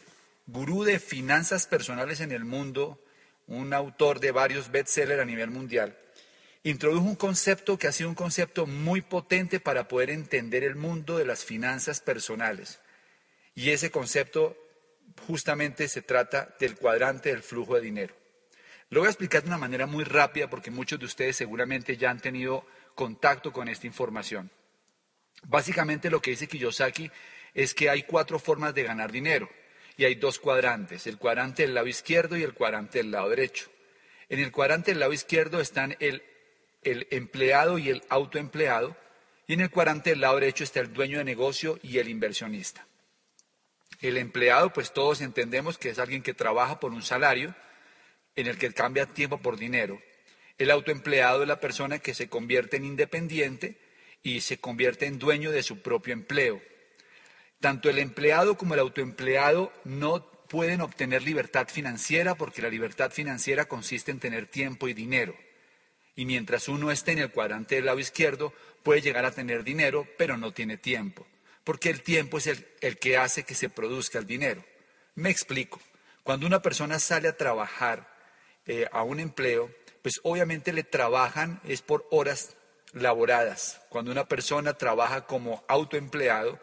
gurú 0.47 0.83
de 0.83 0.99
finanzas 0.99 1.67
personales 1.67 2.21
en 2.21 2.31
el 2.31 2.43
mundo, 2.43 3.03
un 3.47 3.73
autor 3.73 4.19
de 4.19 4.31
varios 4.31 4.71
bestsellers 4.71 5.21
a 5.21 5.25
nivel 5.25 5.51
mundial, 5.51 5.97
introdujo 6.63 7.05
un 7.05 7.15
concepto 7.15 7.77
que 7.77 7.87
ha 7.87 7.91
sido 7.91 8.09
un 8.09 8.15
concepto 8.15 8.65
muy 8.65 9.01
potente 9.01 9.59
para 9.59 9.87
poder 9.87 10.09
entender 10.09 10.63
el 10.63 10.75
mundo 10.75 11.17
de 11.17 11.25
las 11.25 11.45
finanzas 11.45 12.01
personales. 12.01 12.79
Y 13.55 13.71
ese 13.71 13.91
concepto 13.91 14.57
justamente 15.27 15.87
se 15.87 16.01
trata 16.01 16.55
del 16.59 16.75
cuadrante 16.75 17.29
del 17.29 17.43
flujo 17.43 17.75
de 17.75 17.81
dinero. 17.81 18.15
Lo 18.89 19.01
voy 19.01 19.07
a 19.07 19.11
explicar 19.11 19.43
de 19.43 19.49
una 19.49 19.57
manera 19.57 19.85
muy 19.85 20.03
rápida 20.03 20.49
porque 20.49 20.71
muchos 20.71 20.99
de 20.99 21.05
ustedes 21.05 21.35
seguramente 21.35 21.95
ya 21.95 22.09
han 22.09 22.19
tenido 22.19 22.65
contacto 22.95 23.53
con 23.53 23.69
esta 23.69 23.87
información. 23.87 24.49
Básicamente 25.43 26.09
lo 26.09 26.21
que 26.21 26.31
dice 26.31 26.47
Kiyosaki 26.47 27.11
es 27.53 27.73
que 27.73 27.89
hay 27.89 28.03
cuatro 28.03 28.39
formas 28.39 28.73
de 28.73 28.83
ganar 28.83 29.11
dinero 29.11 29.49
y 29.95 30.05
hay 30.05 30.15
dos 30.15 30.39
cuadrantes, 30.39 31.07
el 31.07 31.17
cuadrante 31.17 31.63
del 31.63 31.75
lado 31.75 31.87
izquierdo 31.87 32.37
y 32.37 32.43
el 32.43 32.53
cuadrante 32.53 32.99
del 32.99 33.11
lado 33.11 33.29
derecho. 33.29 33.69
En 34.27 34.39
el 34.39 34.51
cuadrante 34.51 34.91
del 34.91 34.99
lado 34.99 35.13
izquierdo 35.13 35.59
están 35.59 35.95
el, 35.99 36.23
el 36.83 37.07
empleado 37.11 37.77
y 37.77 37.89
el 37.89 38.03
autoempleado 38.09 38.95
y 39.45 39.53
en 39.53 39.61
el 39.61 39.71
cuadrante 39.71 40.11
del 40.11 40.21
lado 40.21 40.35
derecho 40.35 40.63
está 40.63 40.79
el 40.79 40.93
dueño 40.93 41.17
de 41.17 41.25
negocio 41.25 41.79
y 41.83 41.97
el 41.97 42.09
inversionista. 42.09 42.87
El 44.01 44.17
empleado, 44.17 44.71
pues 44.71 44.93
todos 44.93 45.19
entendemos 45.19 45.77
que 45.77 45.89
es 45.89 45.99
alguien 45.99 46.23
que 46.23 46.33
trabaja 46.33 46.79
por 46.79 46.93
un 46.93 47.03
salario 47.03 47.53
en 48.35 48.47
el 48.47 48.57
que 48.57 48.73
cambia 48.73 49.05
tiempo 49.05 49.39
por 49.39 49.57
dinero. 49.57 50.01
El 50.57 50.71
autoempleado 50.71 51.41
es 51.41 51.47
la 51.47 51.59
persona 51.59 51.99
que 51.99 52.13
se 52.13 52.29
convierte 52.29 52.77
en 52.77 52.85
independiente 52.85 53.77
y 54.23 54.41
se 54.41 54.57
convierte 54.57 55.05
en 55.05 55.19
dueño 55.19 55.51
de 55.51 55.63
su 55.63 55.81
propio 55.81 56.13
empleo. 56.13 56.61
Tanto 57.59 57.89
el 57.89 57.99
empleado 57.99 58.57
como 58.57 58.73
el 58.73 58.79
autoempleado 58.79 59.73
no 59.83 60.25
pueden 60.47 60.79
obtener 60.79 61.23
libertad 61.23 61.67
financiera 61.67 62.35
porque 62.35 62.61
la 62.61 62.69
libertad 62.69 63.11
financiera 63.11 63.65
consiste 63.65 64.11
en 64.11 64.19
tener 64.19 64.47
tiempo 64.47 64.87
y 64.87 64.93
dinero. 64.93 65.35
Y 66.15 66.23
mientras 66.23 66.69
uno 66.69 66.89
esté 66.91 67.11
en 67.11 67.19
el 67.19 67.31
cuadrante 67.31 67.75
del 67.75 67.85
lado 67.85 67.99
izquierdo, 67.99 68.53
puede 68.83 69.01
llegar 69.01 69.25
a 69.25 69.31
tener 69.31 69.65
dinero, 69.65 70.07
pero 70.17 70.37
no 70.37 70.53
tiene 70.53 70.77
tiempo 70.77 71.27
porque 71.69 71.91
el 71.91 72.01
tiempo 72.01 72.39
es 72.39 72.47
el, 72.47 72.97
que 72.97 73.17
hace 73.17 73.43
que 73.43 73.53
se 73.53 73.69
produzca 73.69 74.17
el 74.17 74.25
dinero. 74.25 74.65
Me 75.13 75.29
explico. 75.29 75.79
Cuando 76.23 76.47
una 76.47 76.63
persona 76.63 76.97
sale 76.97 77.27
a 77.27 77.37
trabajar 77.37 78.11
eh, 78.65 78.87
a 78.91 79.03
un 79.03 79.19
empleo, 79.19 79.69
pues 80.01 80.19
obviamente 80.23 80.73
le 80.73 80.81
trabajan 80.83 81.61
es 81.63 81.83
por 81.83 82.07
horas 82.09 82.55
laboradas. 82.91 83.81
Cuando 83.89 84.11
una 84.11 84.27
persona 84.27 84.79
trabaja 84.79 85.27
como 85.27 85.63
autoempleado, 85.67 86.57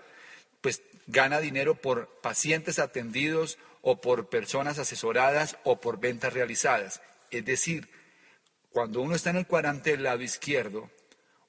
pues 0.61 0.83
gana 1.07 1.39
dinero 1.39 1.77
por 1.77 2.09
pacientes 2.21 2.81
atendidos 2.81 3.59
o 3.83 4.01
por 4.01 4.29
personas 4.29 4.81
asesoradas 4.81 5.57
o 5.63 5.81
por 5.81 6.01
ventas 6.01 6.33
realizadas. 6.33 7.01
Es 7.31 7.45
decir, 7.45 7.89
cuando 8.73 9.03
uno 9.03 9.15
está 9.15 9.31
en 9.31 9.37
el 9.37 9.47
cuadrante 9.47 9.93
del 9.93 10.03
lado 10.03 10.23
izquierdo, 10.23 10.91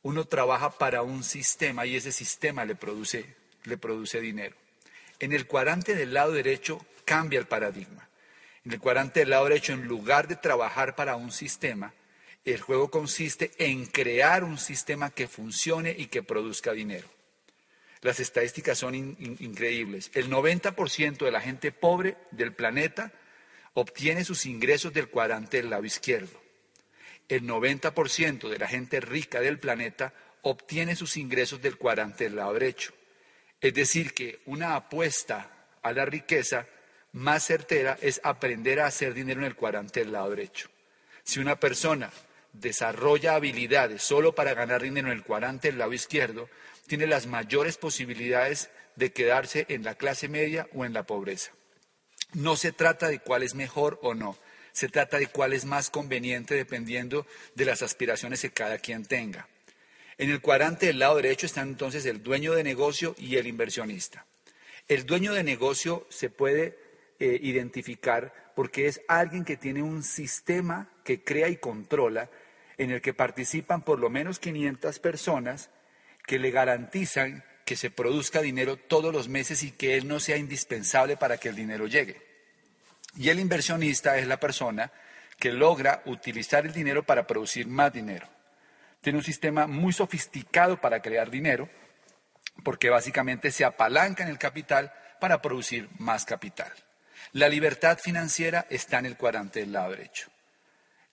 uno 0.04 0.26
trabaja 0.26 0.78
para 0.78 1.02
un 1.02 1.24
sistema 1.24 1.88
y 1.88 1.96
ese 1.96 2.12
sistema 2.12 2.64
le 2.64 2.76
produce 2.76 3.37
le 3.68 3.78
produce 3.78 4.20
dinero. 4.20 4.56
En 5.20 5.34
el 5.34 5.48
cuadrante 5.48 5.96
del 5.96 6.14
lado 6.14 6.32
derecho 6.32 6.86
cambia 7.06 7.40
el 7.40 7.48
paradigma. 7.48 8.08
En 8.66 8.74
el 8.74 8.80
cuadrante 8.80 9.22
del 9.22 9.30
lado 9.30 9.46
derecho, 9.46 9.74
en 9.74 9.88
lugar 9.88 10.28
de 10.28 10.36
trabajar 10.36 10.96
para 10.96 11.16
un 11.16 11.32
sistema, 11.32 11.94
el 12.44 12.62
juego 12.62 12.90
consiste 12.90 13.52
en 13.58 13.86
crear 13.86 14.44
un 14.44 14.58
sistema 14.58 15.10
que 15.10 15.28
funcione 15.28 15.96
y 15.98 16.08
que 16.08 16.24
produzca 16.24 16.72
dinero. 16.74 17.08
Las 18.02 18.20
estadísticas 18.20 18.78
son 18.78 18.96
increíbles. 18.96 20.12
El 20.14 20.30
90% 20.30 21.26
de 21.26 21.32
la 21.32 21.42
gente 21.42 21.72
pobre 21.72 22.18
del 22.32 22.54
planeta 22.54 23.12
obtiene 23.74 24.24
sus 24.24 24.46
ingresos 24.46 24.94
del 24.94 25.10
cuadrante 25.10 25.58
del 25.58 25.70
lado 25.70 25.84
izquierdo. 25.84 26.40
El 27.28 27.44
90% 27.44 28.50
de 28.50 28.58
la 28.58 28.68
gente 28.68 29.02
rica 29.02 29.42
del 29.42 29.60
planeta 29.60 30.14
obtiene 30.42 30.96
sus 30.96 31.18
ingresos 31.18 31.62
del 31.62 31.78
cuadrante 31.78 32.26
del 32.26 32.38
lado 32.38 32.54
derecho. 32.54 32.94
Es 33.62 33.74
decir, 33.74 34.14
que 34.14 34.42
una 34.46 34.76
apuesta 34.76 35.68
a 35.82 35.92
la 35.92 36.06
riqueza 36.06 36.68
más 37.14 37.46
certera 37.46 37.98
es 38.02 38.22
aprender 38.24 38.80
a 38.80 38.88
hacer 38.88 39.14
dinero 39.14 39.42
en 39.42 39.48
el 39.48 39.56
cuadrante 39.56 40.02
del 40.02 40.12
lado 40.12 40.30
derecho. 40.30 40.70
Si 41.24 41.40
una 41.40 41.60
persona 41.60 42.12
desarrolla 42.54 43.36
habilidades 43.36 44.02
solo 44.04 44.34
para 44.34 44.54
ganar 44.54 44.82
dinero 44.82 45.08
en 45.08 45.18
el 45.18 45.24
cuadrante 45.24 45.70
del 45.70 45.80
lado 45.80 45.94
izquierdo, 45.94 46.50
tiene 46.88 47.08
las 47.08 47.28
mayores 47.28 47.78
posibilidades 47.78 48.70
de 48.96 49.12
quedarse 49.12 49.66
en 49.70 49.84
la 49.84 49.96
clase 49.96 50.28
media 50.28 50.68
o 50.74 50.86
en 50.86 50.94
la 50.94 51.04
pobreza. 51.04 51.52
No 52.34 52.56
se 52.56 52.72
trata 52.72 53.08
de 53.08 53.20
cuál 53.20 53.44
es 53.44 53.56
mejor 53.56 54.00
o 54.02 54.14
no, 54.14 54.38
se 54.72 54.90
trata 54.90 55.18
de 55.18 55.28
cuál 55.28 55.54
es 55.54 55.66
más 55.66 55.90
conveniente 55.90 56.56
dependiendo 56.56 57.26
de 57.56 57.66
las 57.66 57.82
aspiraciones 57.82 58.42
que 58.42 58.52
cada 58.52 58.78
quien 58.78 59.06
tenga. 59.06 59.48
En 60.18 60.32
el 60.32 60.42
cuadrante 60.42 60.88
del 60.88 61.00
lado 61.00 61.18
derecho 61.18 61.46
están 61.46 61.70
entonces 61.70 62.06
el 62.06 62.24
dueño 62.24 62.54
de 62.54 62.64
negocio 62.64 63.16
y 63.20 63.36
el 63.36 63.46
inversionista. 63.46 64.26
El 64.88 65.06
dueño 65.06 65.34
de 65.34 65.44
negocio 65.44 66.08
se 66.10 66.30
puede 66.30 66.78
eh, 67.20 67.40
identificar 67.42 68.34
porque 68.56 68.88
es 68.88 69.02
alguien 69.08 69.46
que 69.46 69.58
tiene 69.58 69.84
un 69.84 70.02
sistema 70.02 70.90
que 71.04 71.24
crea 71.24 71.50
y 71.50 71.58
controla 71.58 72.30
en 72.78 72.92
el 72.92 73.02
que 73.02 73.14
participan 73.14 73.84
por 73.84 74.00
lo 74.00 74.10
menos 74.10 74.40
500 74.40 74.98
personas 75.00 75.70
que 76.26 76.40
le 76.40 76.52
garantizan 76.52 77.44
que 77.66 77.76
se 77.76 77.92
produzca 77.92 78.42
dinero 78.42 78.78
todos 78.78 79.14
los 79.14 79.28
meses 79.28 79.62
y 79.62 79.72
que 79.72 79.98
él 79.98 80.08
no 80.08 80.20
sea 80.20 80.38
indispensable 80.38 81.18
para 81.18 81.38
que 81.38 81.50
el 81.50 81.56
dinero 81.56 81.86
llegue. 81.86 82.22
Y 83.18 83.30
el 83.30 83.40
inversionista 83.40 84.18
es 84.18 84.28
la 84.28 84.40
persona 84.40 84.92
que 85.38 85.52
logra 85.52 86.02
utilizar 86.06 86.66
el 86.66 86.74
dinero 86.74 87.04
para 87.04 87.28
producir 87.28 87.68
más 87.68 87.94
dinero. 87.94 88.28
Tiene 89.01 89.20
un 89.20 89.24
sistema 89.24 89.68
muy 89.68 89.94
sofisticado 89.94 90.80
para 90.82 91.01
crear 91.01 91.30
dinero, 91.30 91.70
porque 92.63 92.89
básicamente 92.89 93.51
se 93.51 93.66
apalanca 93.66 94.24
en 94.24 94.30
el 94.30 94.38
capital 94.38 94.94
para 95.20 95.42
producir 95.42 95.89
más 95.98 96.25
capital. 96.25 96.72
La 97.34 97.50
libertad 97.50 97.98
financiera 98.00 98.66
está 98.70 99.00
en 99.00 99.06
el 99.06 99.18
cuadrante 99.18 99.60
del 99.60 99.74
lado 99.74 99.92
derecho. 99.92 100.30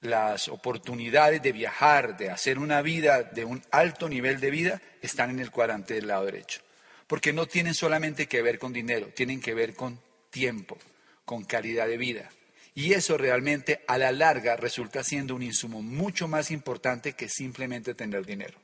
Las 0.00 0.48
oportunidades 0.48 1.42
de 1.42 1.52
viajar, 1.52 2.16
de 2.16 2.30
hacer 2.30 2.58
una 2.58 2.82
vida 2.82 3.22
de 3.22 3.44
un 3.44 3.62
alto 3.70 4.08
nivel 4.08 4.38
de 4.38 4.50
vida, 4.50 4.82
están 5.00 5.30
en 5.30 5.40
el 5.40 5.50
cuadrante 5.50 5.94
del 5.94 6.06
lado 6.06 6.26
derecho. 6.26 6.60
Porque 7.06 7.32
no 7.32 7.46
tienen 7.46 7.74
solamente 7.74 8.26
que 8.26 8.42
ver 8.42 8.58
con 8.58 8.72
dinero, 8.72 9.08
tienen 9.14 9.40
que 9.40 9.54
ver 9.54 9.74
con 9.74 10.00
tiempo, 10.30 10.78
con 11.24 11.44
calidad 11.44 11.86
de 11.86 11.96
vida. 11.96 12.30
Y 12.74 12.92
eso 12.92 13.16
realmente 13.16 13.84
a 13.86 13.98
la 13.98 14.10
larga 14.10 14.56
resulta 14.56 15.04
siendo 15.04 15.36
un 15.36 15.42
insumo 15.42 15.80
mucho 15.80 16.26
más 16.26 16.50
importante 16.50 17.12
que 17.12 17.28
simplemente 17.28 17.94
tener 17.94 18.26
dinero. 18.26 18.58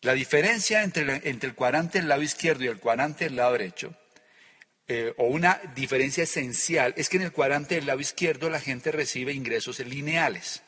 La 0.00 0.12
diferencia 0.12 0.82
entre, 0.82 1.22
el 1.24 1.54
cuadrante 1.54 1.98
del 1.98 2.08
lado 2.08 2.22
izquierdo 2.22 2.64
y 2.64 2.68
el 2.68 2.78
cuadrante 2.78 3.24
del 3.24 3.36
lado 3.36 3.52
derecho, 3.52 3.94
eh, 4.86 5.12
o 5.18 5.26
una 5.26 5.60
diferencia 5.74 6.24
esencial, 6.24 6.94
es 6.96 7.08
que 7.08 7.16
en 7.16 7.24
el 7.24 7.32
cuadrante 7.32 7.76
del 7.76 7.86
lado 7.86 8.00
izquierdo 8.00 8.48
la 8.48 8.60
gente 8.60 8.90
recibe 8.90 9.32
ingresos 9.32 9.78
lineales. 9.80 10.62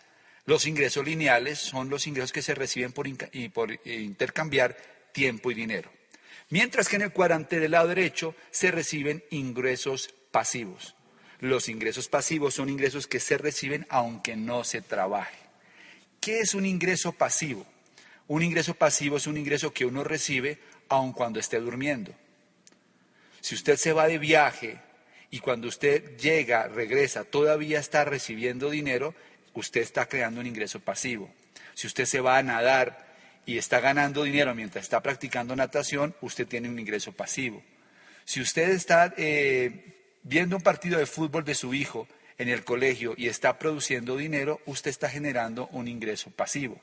Los 0.46 0.66
ingresos 0.66 1.04
lineales 1.04 1.58
son 1.58 1.90
los 1.90 2.06
ingresos 2.06 2.32
que 2.32 2.42
se 2.42 2.54
reciben 2.54 2.92
por, 2.92 3.06
por 3.52 3.86
intercambiar 3.86 4.76
tiempo 5.12 5.50
y 5.50 5.54
dinero. 5.54 5.90
Mientras 6.48 6.88
que 6.88 6.96
en 6.96 7.02
el 7.02 7.12
cuadrante 7.12 7.60
del 7.60 7.70
lado 7.72 7.88
derecho 7.88 8.34
se 8.50 8.70
reciben 8.72 9.22
ingresos 9.30 10.12
pasivos. 10.32 10.96
Los 11.40 11.68
ingresos 11.68 12.08
pasivos 12.08 12.54
son 12.54 12.68
ingresos 12.68 13.06
que 13.06 13.18
se 13.18 13.38
reciben 13.38 13.86
aunque 13.88 14.36
no 14.36 14.62
se 14.62 14.82
trabaje. 14.82 15.38
¿Qué 16.20 16.40
es 16.40 16.54
un 16.54 16.66
ingreso 16.66 17.12
pasivo? 17.12 17.66
Un 18.28 18.42
ingreso 18.42 18.74
pasivo 18.74 19.16
es 19.16 19.26
un 19.26 19.38
ingreso 19.38 19.72
que 19.72 19.86
uno 19.86 20.04
recibe 20.04 20.58
aun 20.88 21.12
cuando 21.12 21.40
esté 21.40 21.58
durmiendo. 21.58 22.14
Si 23.40 23.54
usted 23.54 23.76
se 23.76 23.92
va 23.94 24.06
de 24.06 24.18
viaje 24.18 24.78
y 25.30 25.40
cuando 25.40 25.66
usted 25.66 26.18
llega, 26.18 26.68
regresa, 26.68 27.24
todavía 27.24 27.80
está 27.80 28.04
recibiendo 28.04 28.68
dinero, 28.68 29.14
usted 29.54 29.80
está 29.80 30.06
creando 30.06 30.40
un 30.40 30.46
ingreso 30.46 30.80
pasivo. 30.80 31.32
Si 31.74 31.86
usted 31.86 32.04
se 32.04 32.20
va 32.20 32.36
a 32.36 32.42
nadar 32.42 33.08
y 33.46 33.56
está 33.56 33.80
ganando 33.80 34.24
dinero 34.24 34.54
mientras 34.54 34.84
está 34.84 35.02
practicando 35.02 35.56
natación, 35.56 36.14
usted 36.20 36.46
tiene 36.46 36.68
un 36.68 36.78
ingreso 36.78 37.12
pasivo. 37.12 37.62
Si 38.26 38.40
usted 38.40 38.70
está 38.70 39.14
eh, 39.16 39.99
viendo 40.22 40.56
un 40.56 40.62
partido 40.62 40.98
de 40.98 41.06
fútbol 41.06 41.44
de 41.44 41.54
su 41.54 41.74
hijo 41.74 42.08
en 42.38 42.48
el 42.48 42.64
colegio 42.64 43.14
y 43.16 43.28
está 43.28 43.58
produciendo 43.58 44.16
dinero, 44.16 44.60
usted 44.66 44.90
está 44.90 45.08
generando 45.08 45.68
un 45.72 45.88
ingreso 45.88 46.30
pasivo. 46.30 46.80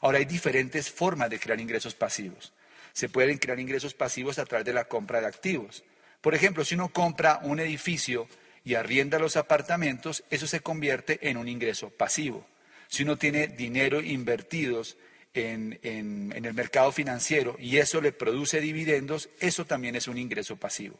Ahora 0.00 0.18
hay 0.18 0.24
diferentes 0.24 0.90
formas 0.90 1.30
de 1.30 1.38
crear 1.38 1.60
ingresos 1.60 1.94
pasivos. 1.94 2.52
Se 2.92 3.08
pueden 3.08 3.38
crear 3.38 3.60
ingresos 3.60 3.94
pasivos 3.94 4.38
a 4.38 4.46
través 4.46 4.64
de 4.64 4.72
la 4.72 4.86
compra 4.86 5.20
de 5.20 5.26
activos. 5.26 5.84
Por 6.20 6.34
ejemplo, 6.34 6.64
si 6.64 6.74
uno 6.74 6.88
compra 6.88 7.40
un 7.42 7.60
edificio 7.60 8.26
y 8.64 8.74
arrienda 8.74 9.18
los 9.18 9.36
apartamentos, 9.36 10.24
eso 10.30 10.46
se 10.46 10.60
convierte 10.60 11.30
en 11.30 11.36
un 11.36 11.48
ingreso 11.48 11.90
pasivo. 11.90 12.46
Si 12.88 13.04
uno 13.04 13.16
tiene 13.16 13.46
dinero 13.46 14.00
invertidos 14.00 14.96
en, 15.34 15.78
en, 15.82 16.32
el 16.44 16.54
mercado 16.54 16.90
financiero 16.92 17.56
y 17.58 17.76
eso 17.76 18.00
le 18.00 18.12
produce 18.12 18.60
dividendos, 18.60 19.28
eso 19.38 19.64
también 19.64 19.94
es 19.96 20.08
un 20.08 20.18
ingreso 20.18 20.56
pasivo. 20.56 20.98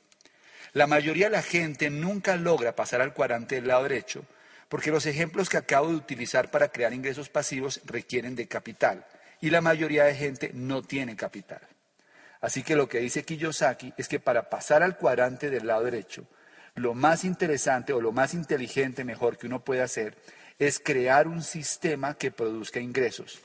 La 0.73 0.87
mayoría 0.87 1.27
de 1.27 1.37
la 1.37 1.43
gente 1.43 1.91
nunca 1.91 2.37
logra 2.37 2.77
pasar 2.77 3.01
al 3.01 3.13
cuadrante 3.13 3.57
del 3.57 3.69
lado 3.69 3.83
derecho 3.85 4.25
porque 4.71 4.93
los 4.93 5.05
ejemplos 5.05 5.49
que 5.49 5.57
acabo 5.57 5.89
de 5.89 5.97
utilizar 5.97 6.53
para 6.53 6.69
crear 6.69 6.95
ingresos 6.95 7.29
pasivos 7.29 7.81
requieren 7.85 8.37
de 8.37 8.47
capital 8.47 9.05
y 9.41 9.51
la 9.51 9.61
mayoría 9.61 10.05
de 10.05 10.15
gente 10.15 10.53
no 10.55 10.83
tiene 10.83 11.17
capital. 11.17 11.61
Así 12.41 12.63
que 12.63 12.77
lo 12.77 12.89
que 12.89 13.01
dice 13.01 13.25
Kiyosaki 13.25 13.93
es 13.97 14.07
que 14.07 14.21
para 14.21 14.49
pasar 14.49 14.85
al 14.85 14.97
cuadrante 14.97 15.51
del 15.51 15.67
lado 15.67 15.83
derecho, 15.83 16.25
lo 16.77 16.95
más 16.95 17.25
interesante 17.25 17.93
o 17.93 18.01
lo 18.01 18.13
más 18.13 18.33
inteligente 18.33 19.05
mejor 19.05 19.39
que 19.39 19.49
uno 19.49 19.65
puede 19.65 19.83
hacer 19.83 20.17
es 20.61 20.79
crear 20.79 21.27
un 21.27 21.43
sistema 21.43 22.15
que 22.15 22.31
produzca 22.31 22.79
ingresos. 22.79 23.41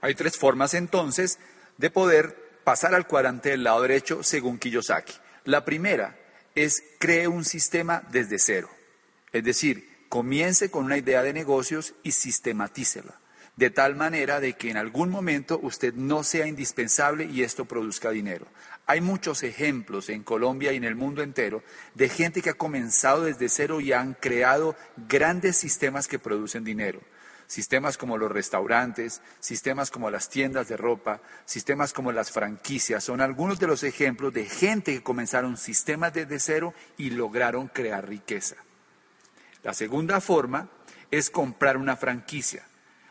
Hay 0.00 0.16
tres 0.16 0.36
formas 0.36 0.74
entonces 0.74 1.38
de 1.78 1.90
poder 1.90 2.36
pasar 2.64 2.92
al 2.92 3.06
cuadrante 3.06 3.50
del 3.50 3.62
lado 3.62 3.82
derecho 3.82 4.24
según 4.24 4.58
Kiyosaki. 4.58 5.12
La 5.44 5.64
primera 5.64 6.16
es 6.54 6.82
cree 6.98 7.28
un 7.28 7.44
sistema 7.44 8.02
desde 8.10 8.38
cero, 8.38 8.70
es 9.32 9.44
decir, 9.44 10.06
comience 10.08 10.70
con 10.70 10.84
una 10.84 10.96
idea 10.96 11.22
de 11.22 11.32
negocios 11.32 11.94
y 12.02 12.12
sistematícela, 12.12 13.18
de 13.56 13.70
tal 13.70 13.96
manera 13.96 14.40
de 14.40 14.54
que 14.54 14.70
en 14.70 14.76
algún 14.76 15.10
momento 15.10 15.58
usted 15.62 15.94
no 15.94 16.22
sea 16.22 16.46
indispensable 16.46 17.24
y 17.24 17.42
esto 17.42 17.64
produzca 17.64 18.10
dinero. 18.10 18.46
Hay 18.86 19.00
muchos 19.00 19.42
ejemplos 19.42 20.08
en 20.10 20.22
Colombia 20.22 20.72
y 20.72 20.76
en 20.76 20.84
el 20.84 20.94
mundo 20.94 21.22
entero 21.22 21.62
de 21.94 22.08
gente 22.08 22.42
que 22.42 22.50
ha 22.50 22.54
comenzado 22.54 23.24
desde 23.24 23.48
cero 23.48 23.80
y 23.80 23.92
han 23.92 24.14
creado 24.14 24.76
grandes 25.08 25.56
sistemas 25.56 26.06
que 26.06 26.18
producen 26.18 26.64
dinero. 26.64 27.00
Sistemas 27.46 27.98
como 27.98 28.16
los 28.16 28.32
restaurantes, 28.32 29.22
sistemas 29.38 29.90
como 29.90 30.10
las 30.10 30.28
tiendas 30.28 30.68
de 30.68 30.76
ropa, 30.76 31.20
sistemas 31.44 31.92
como 31.92 32.10
las 32.12 32.30
franquicias, 32.30 33.04
son 33.04 33.20
algunos 33.20 33.58
de 33.58 33.66
los 33.66 33.82
ejemplos 33.82 34.32
de 34.32 34.46
gente 34.46 34.94
que 34.94 35.02
comenzaron 35.02 35.56
sistemas 35.56 36.14
desde 36.14 36.38
cero 36.38 36.74
y 36.96 37.10
lograron 37.10 37.68
crear 37.68 38.08
riqueza. 38.08 38.56
La 39.62 39.74
segunda 39.74 40.20
forma 40.20 40.68
es 41.10 41.30
comprar 41.30 41.76
una 41.76 41.96
franquicia, 41.96 42.66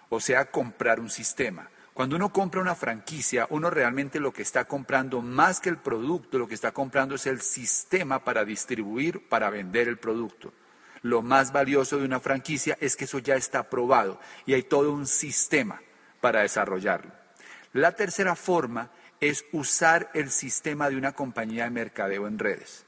o 0.10 0.20
sea, 0.20 0.50
comprar 0.52 1.00
un 1.00 1.10
sistema. 1.10 1.70
Cuando 1.94 2.16
uno 2.16 2.34
compra 2.34 2.60
una 2.60 2.74
franquicia, 2.74 3.46
uno 3.52 3.70
realmente 3.70 4.20
lo 4.20 4.34
que 4.34 4.42
está 4.42 4.66
comprando 4.66 5.22
más 5.22 5.60
que 5.60 5.70
el 5.70 5.78
producto, 5.78 6.40
lo 6.40 6.48
que 6.48 6.56
está 6.56 6.72
comprando 6.72 7.16
es 7.16 7.28
el 7.28 7.42
sistema 7.42 8.24
para 8.24 8.44
distribuir, 8.46 9.30
para 9.30 9.52
vender 9.52 9.88
el 9.88 10.00
producto. 10.00 10.54
Lo 11.04 11.22
más 11.22 11.52
valioso 11.52 12.00
de 12.00 12.06
una 12.06 12.22
franquicia 12.22 12.78
es 12.80 12.96
que 12.96 13.04
eso 13.04 13.20
ya 13.20 13.36
está 13.36 13.70
probado 13.70 14.20
y 14.46 14.54
hay 14.54 14.64
todo 14.64 14.92
un 14.92 15.06
sistema 15.06 15.82
para 16.22 16.42
desarrollarlo. 16.42 17.12
La 17.74 17.92
tercera 17.92 18.36
forma 18.36 18.90
es 19.20 19.46
usar 19.52 20.10
el 20.14 20.32
sistema 20.32 20.90
de 20.90 20.96
una 20.96 21.12
compañía 21.12 21.66
de 21.66 21.72
mercadeo 21.72 22.26
en 22.28 22.40
redes. 22.40 22.86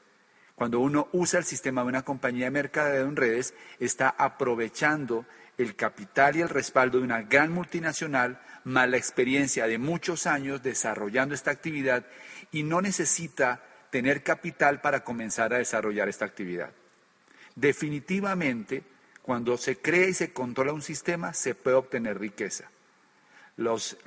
Cuando 0.56 0.80
uno 0.80 1.10
usa 1.12 1.40
el 1.40 1.46
sistema 1.46 1.82
de 1.82 1.90
una 1.90 2.04
compañía 2.04 2.46
de 2.46 2.52
mercadeo 2.52 3.06
en 3.06 3.18
redes, 3.18 3.54
está 3.80 4.16
aprovechando 4.18 5.26
el 5.58 5.76
capital 5.76 6.38
y 6.38 6.42
el 6.42 6.50
respaldo 6.50 7.00
de 7.00 7.04
una 7.04 7.24
gran 7.24 7.52
multinacional, 7.52 8.40
más 8.64 8.90
la 8.90 8.98
experiencia 8.98 9.68
de 9.68 9.78
muchos 9.78 10.26
años 10.26 10.64
desarrollando 10.64 11.36
esta 11.36 11.52
actividad 11.52 12.06
y 12.52 12.64
no 12.64 12.82
necesita 12.82 13.62
tener 13.90 14.24
capital 14.24 14.80
para 14.80 15.04
comenzar 15.04 15.54
a 15.54 15.58
desarrollar 15.58 16.08
esta 16.08 16.26
actividad. 16.26 16.72
Definitivamente, 17.56 18.84
cuando 19.22 19.58
se 19.58 19.78
crea 19.78 20.08
y 20.08 20.14
se 20.14 20.34
controla 20.34 20.74
un 20.74 20.82
sistema, 20.82 21.34
se 21.34 21.56
puede 21.56 21.78
obtener 21.78 22.20
riqueza. 22.20 22.70
Los, 23.58 23.98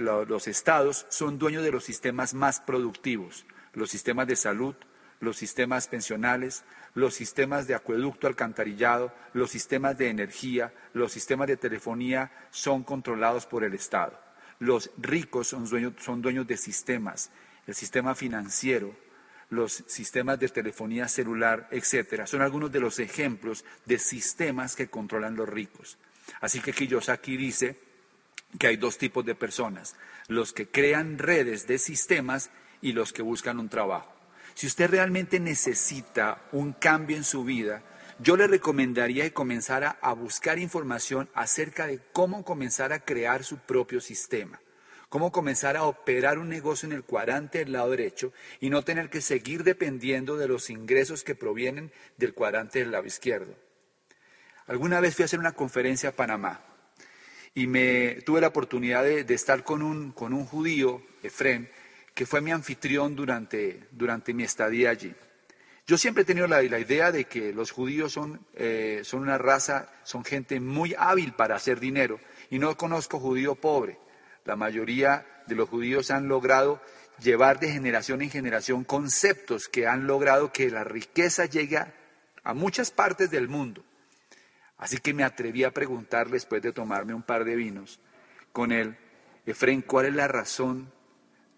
estados 0.47 1.07
son 1.09 1.39
dueños 1.39 1.65
de 1.65 1.73
los 1.73 1.85
sistemas 1.85 2.35
más 2.35 2.61
productivos, 2.61 3.47
los 3.73 3.91
sistemas 3.91 4.27
de 4.27 4.37
salud, 4.37 4.75
los 5.21 5.39
sistemas 5.39 5.89
pensionales, 5.89 6.65
los 6.95 7.15
sistemas 7.15 7.67
de 7.67 7.75
acueducto 7.75 8.27
alcantarillado, 8.27 9.13
los 9.33 9.51
sistemas 9.51 9.97
de 9.97 10.11
energía, 10.11 10.75
los 10.93 11.13
sistemas 11.13 11.49
de 11.49 11.57
telefonía 11.57 12.31
son 12.51 12.85
controlados 12.85 13.47
por 13.47 13.65
el 13.65 13.75
Estado. 13.75 14.21
Los 14.59 14.91
ricos 14.99 15.49
son 15.49 15.69
dueños, 15.69 15.95
son 15.99 16.21
dueños 16.21 16.47
de 16.47 16.57
sistemas, 16.59 17.31
el 17.67 17.75
sistema 17.75 18.15
financiero, 18.15 18.95
los 19.51 19.85
sistemas 19.87 20.39
de 20.39 20.49
telefonía 20.49 21.09
celular, 21.09 21.69
etcétera. 21.71 22.27
Son 22.27 22.43
algunos 22.43 22.71
de 22.71 22.81
los 22.81 22.99
ejemplos 22.99 23.65
de 23.87 23.99
sistemas 23.99 24.77
que 24.77 24.89
controlan 24.89 25.37
los 25.37 25.49
ricos. 25.49 25.99
Así 26.41 26.61
que 26.61 26.73
Kiyosaki 26.73 27.37
dice 27.37 27.79
que 28.59 28.67
hay 28.67 28.77
dos 28.77 28.99
tipos 28.99 29.25
de 29.25 29.35
personas, 29.35 29.97
los 30.29 30.53
que 30.53 30.69
crean 30.69 31.19
redes 31.19 31.67
de 31.67 31.79
sistemas 31.79 32.51
y 32.81 32.93
los 32.93 33.13
que 33.13 33.23
buscan 33.23 33.59
un 33.59 33.69
trabajo. 33.69 34.13
Si 34.55 34.67
usted 34.67 34.91
realmente 34.91 35.41
necesita 35.41 36.43
un 36.53 36.73
cambio 36.73 37.17
en 37.17 37.25
su 37.25 37.45
vida, 37.45 37.83
yo 38.19 38.37
le 38.37 38.49
recomendaría 38.49 39.25
que 39.25 39.33
comenzara 39.33 39.99
a 40.03 40.13
buscar 40.13 40.59
información 40.59 41.29
acerca 41.35 41.87
de 41.87 42.01
cómo 42.13 42.45
comenzar 42.45 42.93
a 42.93 43.01
crear 43.01 43.45
su 43.45 43.59
propio 43.59 44.01
sistema, 44.01 44.61
Cómo 45.09 45.33
comenzar 45.33 45.77
a 45.77 45.85
operar 45.85 46.39
un 46.39 46.51
negocio 46.51 46.87
en 46.87 46.93
el 46.93 47.03
cuadrante 47.03 47.61
del 47.61 47.73
lado 47.73 47.91
derecho 47.91 48.33
y 48.61 48.69
no 48.69 48.83
tener 48.83 49.09
que 49.09 49.23
seguir 49.23 49.65
dependiendo 49.65 50.37
de 50.37 50.49
los 50.49 50.69
ingresos 50.69 51.25
que 51.25 51.35
provienen 51.35 51.91
del 52.19 52.35
cuadrante 52.35 52.81
del 52.81 52.91
lado 52.91 53.07
izquierdo. 53.07 53.55
Alguna 54.67 55.01
vez 55.01 55.15
fui 55.15 55.23
a 55.23 55.27
hacer 55.27 55.39
una 55.39 55.53
conferencia 55.53 56.11
a 56.11 56.13
Panamá 56.13 56.63
y 57.55 57.67
me 57.67 58.21
tuve 58.27 58.43
la 58.43 58.49
oportunidad 58.49 59.03
de, 59.03 59.35
estar 59.35 59.65
con 59.65 59.83
un, 59.83 60.13
judío, 60.13 61.03
Efren, 61.23 61.71
que 62.15 62.27
fue 62.27 62.43
mi 62.43 62.51
anfitrión 62.51 63.17
durante, 63.17 63.89
mi 64.35 64.43
estadía 64.43 64.91
allí. 64.91 65.15
Yo 65.87 65.97
siempre 65.97 66.25
he 66.25 66.27
tenido 66.27 66.47
la, 66.47 66.63
idea 66.63 67.11
de 67.11 67.25
que 67.25 67.55
los 67.55 67.71
judíos 67.71 68.21
eh, 68.55 69.01
son 69.05 69.23
una 69.23 69.39
raza, 69.39 69.91
son 70.03 70.23
gente 70.23 70.61
muy 70.61 70.95
hábil 70.99 71.33
para 71.33 71.57
hacer 71.57 71.81
dinero 71.81 72.21
y 72.51 72.59
no 72.59 72.77
conozco 72.77 73.19
judío 73.19 73.55
pobre. 73.55 73.99
La 74.49 74.57
mayoría 74.57 75.27
de 75.47 75.55
los 75.55 75.69
judíos 75.69 76.11
han 76.11 76.27
logrado 76.27 76.81
llevar 77.23 77.61
de 77.61 77.71
generación 77.71 78.23
en 78.23 78.31
generación 78.31 78.83
conceptos 78.83 79.69
que 79.69 79.87
han 79.87 80.07
logrado 80.07 80.53
que 80.53 80.71
la 80.71 80.85
riqueza 80.85 81.45
llegue 81.45 81.85
a 82.45 82.55
muchas 82.55 82.91
partes 82.91 83.31
del 83.31 83.47
mundo. 83.47 83.85
Así 84.79 84.97
que 84.97 85.13
me 85.13 85.23
atreví 85.23 85.65
a 85.65 85.71
preguntar 85.73 86.31
después 86.31 86.63
de 86.63 86.73
tomarme 86.73 87.13
un 87.13 87.21
par 87.21 87.45
de 87.45 87.57
vinos 87.57 88.01
con 88.51 88.73
él, 88.73 88.97
Efren, 89.45 89.83
¿cuál 89.83 90.07
es 90.07 90.15
la 90.15 90.29
razón 90.29 90.91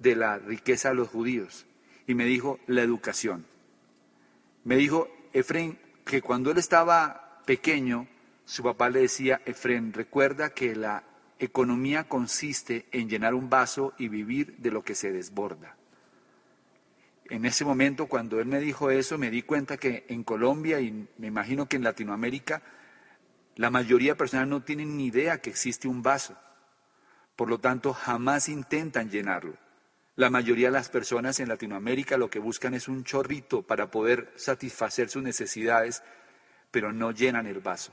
de 0.00 0.16
la 0.16 0.38
riqueza 0.38 0.88
de 0.88 0.96
los 0.96 1.10
judíos? 1.10 1.66
Y 2.08 2.14
me 2.14 2.24
dijo, 2.24 2.58
la 2.66 2.82
educación. 2.82 3.46
Me 4.64 4.74
dijo, 4.74 5.08
Efren, 5.32 5.78
que 6.04 6.22
cuando 6.22 6.50
él 6.50 6.58
estaba 6.58 7.40
pequeño, 7.46 8.08
su 8.44 8.64
papá 8.64 8.90
le 8.90 9.02
decía, 9.02 9.40
Efren, 9.46 9.92
recuerda 9.92 10.50
que 10.50 10.74
la 10.74 11.04
economía 11.40 12.04
consiste 12.04 12.86
en 12.92 13.08
llenar 13.08 13.34
un 13.34 13.50
vaso 13.50 13.94
y 13.98 14.08
vivir 14.08 14.56
de 14.58 14.70
lo 14.70 14.84
que 14.84 14.94
se 14.94 15.10
desborda. 15.10 15.76
En 17.28 17.44
ese 17.44 17.64
momento, 17.64 18.06
cuando 18.06 18.40
él 18.40 18.46
me 18.46 18.60
dijo 18.60 18.90
eso, 18.90 19.16
me 19.16 19.30
di 19.30 19.42
cuenta 19.42 19.76
que 19.76 20.04
en 20.08 20.24
Colombia 20.24 20.80
y 20.80 21.08
me 21.18 21.28
imagino 21.28 21.66
que 21.66 21.76
en 21.76 21.84
Latinoamérica, 21.84 22.62
la 23.56 23.70
mayoría 23.70 24.12
de 24.12 24.16
personas 24.16 24.48
no 24.48 24.62
tienen 24.62 24.96
ni 24.96 25.06
idea 25.06 25.38
que 25.38 25.50
existe 25.50 25.88
un 25.88 26.02
vaso. 26.02 26.36
Por 27.36 27.48
lo 27.48 27.58
tanto, 27.58 27.92
jamás 27.92 28.48
intentan 28.48 29.10
llenarlo. 29.10 29.54
La 30.16 30.28
mayoría 30.28 30.68
de 30.68 30.72
las 30.72 30.88
personas 30.88 31.40
en 31.40 31.48
Latinoamérica 31.48 32.18
lo 32.18 32.28
que 32.28 32.40
buscan 32.40 32.74
es 32.74 32.88
un 32.88 33.04
chorrito 33.04 33.62
para 33.62 33.90
poder 33.90 34.32
satisfacer 34.36 35.08
sus 35.08 35.22
necesidades, 35.22 36.02
pero 36.70 36.92
no 36.92 37.12
llenan 37.12 37.46
el 37.46 37.60
vaso. 37.60 37.92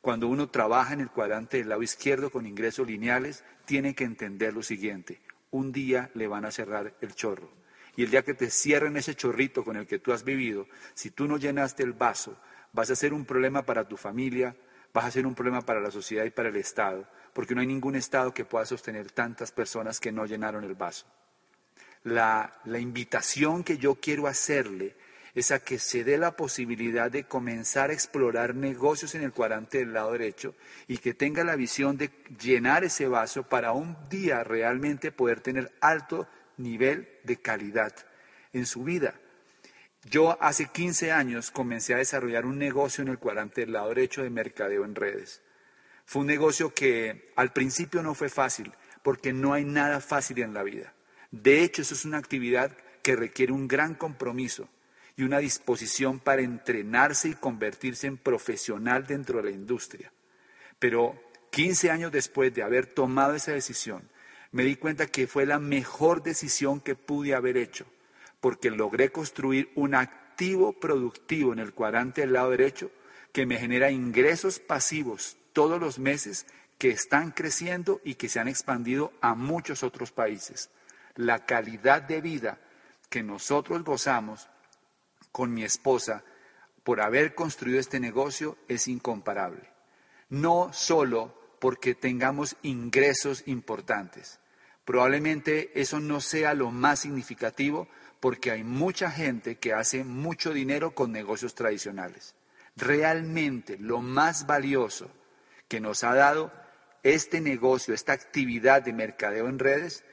Cuando 0.00 0.28
uno 0.28 0.48
trabaja 0.48 0.94
en 0.94 1.00
el 1.00 1.10
cuadrante 1.10 1.58
del 1.58 1.68
lado 1.68 1.82
izquierdo 1.82 2.30
con 2.30 2.46
ingresos 2.46 2.86
lineales, 2.86 3.44
tiene 3.66 3.94
que 3.94 4.04
entender 4.04 4.54
lo 4.54 4.62
siguiente. 4.62 5.20
Un 5.50 5.72
día 5.72 6.10
le 6.14 6.26
van 6.26 6.46
a 6.46 6.50
cerrar 6.50 6.94
el 7.00 7.14
chorro. 7.14 7.50
Y 7.96 8.04
el 8.04 8.10
día 8.10 8.24
que 8.24 8.34
te 8.34 8.50
cierren 8.50 8.96
ese 8.96 9.14
chorrito 9.14 9.62
con 9.62 9.76
el 9.76 9.86
que 9.86 9.98
tú 9.98 10.12
has 10.12 10.24
vivido, 10.24 10.66
si 10.94 11.10
tú 11.10 11.26
no 11.26 11.36
llenaste 11.36 11.82
el 11.82 11.92
vaso, 11.92 12.36
vas 12.72 12.90
a 12.90 12.96
ser 12.96 13.12
un 13.12 13.26
problema 13.26 13.66
para 13.66 13.86
tu 13.86 13.96
familia, 13.96 14.56
vas 14.94 15.04
a 15.04 15.10
ser 15.10 15.26
un 15.26 15.34
problema 15.34 15.60
para 15.60 15.80
la 15.80 15.90
sociedad 15.90 16.24
y 16.24 16.30
para 16.30 16.48
el 16.48 16.56
Estado, 16.56 17.06
porque 17.34 17.54
no 17.54 17.60
hay 17.60 17.66
ningún 17.66 17.96
Estado 17.96 18.32
que 18.32 18.44
pueda 18.44 18.64
sostener 18.64 19.10
tantas 19.10 19.52
personas 19.52 20.00
que 20.00 20.12
no 20.12 20.24
llenaron 20.24 20.64
el 20.64 20.74
vaso. 20.74 21.06
La, 22.04 22.58
la 22.64 22.78
invitación 22.78 23.64
que 23.64 23.76
yo 23.76 23.96
quiero 23.96 24.26
hacerle 24.26 24.96
es 25.34 25.50
a 25.50 25.60
que 25.60 25.78
se 25.78 26.04
dé 26.04 26.18
la 26.18 26.36
posibilidad 26.36 27.10
de 27.10 27.24
comenzar 27.24 27.90
a 27.90 27.92
explorar 27.92 28.54
negocios 28.54 29.14
en 29.14 29.22
el 29.22 29.32
cuadrante 29.32 29.78
del 29.78 29.92
lado 29.92 30.12
derecho 30.12 30.54
y 30.88 30.98
que 30.98 31.14
tenga 31.14 31.44
la 31.44 31.56
visión 31.56 31.96
de 31.96 32.10
llenar 32.40 32.84
ese 32.84 33.06
vaso 33.06 33.44
para 33.44 33.72
un 33.72 33.96
día 34.08 34.42
realmente 34.44 35.12
poder 35.12 35.40
tener 35.40 35.72
alto 35.80 36.26
nivel 36.56 37.08
de 37.24 37.36
calidad 37.36 37.94
en 38.52 38.66
su 38.66 38.82
vida. 38.84 39.14
Yo 40.04 40.42
hace 40.42 40.66
15 40.66 41.12
años 41.12 41.50
comencé 41.50 41.94
a 41.94 41.98
desarrollar 41.98 42.46
un 42.46 42.58
negocio 42.58 43.02
en 43.02 43.08
el 43.08 43.18
cuadrante 43.18 43.60
del 43.60 43.72
lado 43.72 43.90
derecho 43.90 44.22
de 44.22 44.30
mercadeo 44.30 44.84
en 44.84 44.94
redes. 44.94 45.42
Fue 46.06 46.22
un 46.22 46.26
negocio 46.26 46.72
que 46.74 47.32
al 47.36 47.52
principio 47.52 48.02
no 48.02 48.14
fue 48.14 48.30
fácil, 48.30 48.72
porque 49.02 49.32
no 49.32 49.52
hay 49.52 49.64
nada 49.64 50.00
fácil 50.00 50.40
en 50.40 50.54
la 50.54 50.62
vida. 50.62 50.94
De 51.30 51.62
hecho, 51.62 51.82
eso 51.82 51.94
es 51.94 52.04
una 52.04 52.18
actividad 52.18 52.76
que 53.02 53.14
requiere 53.14 53.52
un 53.52 53.68
gran 53.68 53.94
compromiso 53.94 54.68
y 55.16 55.22
una 55.22 55.38
disposición 55.38 56.18
para 56.18 56.42
entrenarse 56.42 57.28
y 57.28 57.34
convertirse 57.34 58.06
en 58.06 58.16
profesional 58.16 59.06
dentro 59.06 59.38
de 59.38 59.44
la 59.44 59.50
industria. 59.50 60.12
Pero 60.78 61.20
15 61.50 61.90
años 61.90 62.12
después 62.12 62.54
de 62.54 62.62
haber 62.62 62.86
tomado 62.86 63.34
esa 63.34 63.52
decisión, 63.52 64.08
me 64.52 64.64
di 64.64 64.76
cuenta 64.76 65.06
que 65.06 65.26
fue 65.26 65.46
la 65.46 65.58
mejor 65.58 66.22
decisión 66.22 66.80
que 66.80 66.94
pude 66.94 67.34
haber 67.34 67.56
hecho 67.56 67.86
porque 68.40 68.70
logré 68.70 69.12
construir 69.12 69.70
un 69.74 69.94
activo 69.94 70.72
productivo 70.72 71.52
en 71.52 71.58
el 71.58 71.72
cuadrante 71.72 72.22
del 72.22 72.32
lado 72.32 72.50
derecho 72.50 72.90
que 73.32 73.46
me 73.46 73.58
genera 73.58 73.90
ingresos 73.90 74.58
pasivos 74.58 75.36
todos 75.52 75.80
los 75.80 75.98
meses 75.98 76.46
que 76.78 76.90
están 76.90 77.30
creciendo 77.30 78.00
y 78.04 78.14
que 78.14 78.28
se 78.28 78.40
han 78.40 78.48
expandido 78.48 79.12
a 79.20 79.34
muchos 79.34 79.82
otros 79.82 80.10
países. 80.10 80.70
La 81.14 81.44
calidad 81.44 82.02
de 82.02 82.20
vida 82.22 82.58
que 83.10 83.22
nosotros 83.22 83.84
gozamos 83.84 84.48
con 85.32 85.52
mi 85.52 85.64
esposa 85.64 86.24
por 86.84 87.00
haber 87.00 87.34
construido 87.34 87.78
este 87.78 88.00
negocio 88.00 88.56
es 88.68 88.88
incomparable. 88.88 89.70
No 90.28 90.72
solo 90.72 91.34
porque 91.58 91.94
tengamos 91.94 92.56
ingresos 92.62 93.42
importantes. 93.46 94.40
Probablemente 94.84 95.70
eso 95.80 96.00
no 96.00 96.20
sea 96.20 96.54
lo 96.54 96.70
más 96.70 97.00
significativo, 97.00 97.86
porque 98.18 98.50
hay 98.50 98.64
mucha 98.64 99.10
gente 99.10 99.56
que 99.56 99.72
hace 99.72 100.04
mucho 100.04 100.52
dinero 100.52 100.94
con 100.94 101.12
negocios 101.12 101.54
tradicionales. 101.54 102.34
Realmente 102.76 103.78
lo 103.78 104.00
más 104.00 104.46
valioso 104.46 105.10
que 105.68 105.80
nos 105.80 106.02
ha 106.02 106.14
dado 106.14 106.52
este 107.02 107.40
negocio, 107.40 107.94
esta 107.94 108.12
actividad 108.12 108.82
de 108.82 108.92
mercadeo 108.92 109.48
en 109.48 109.58
redes, 109.58 110.04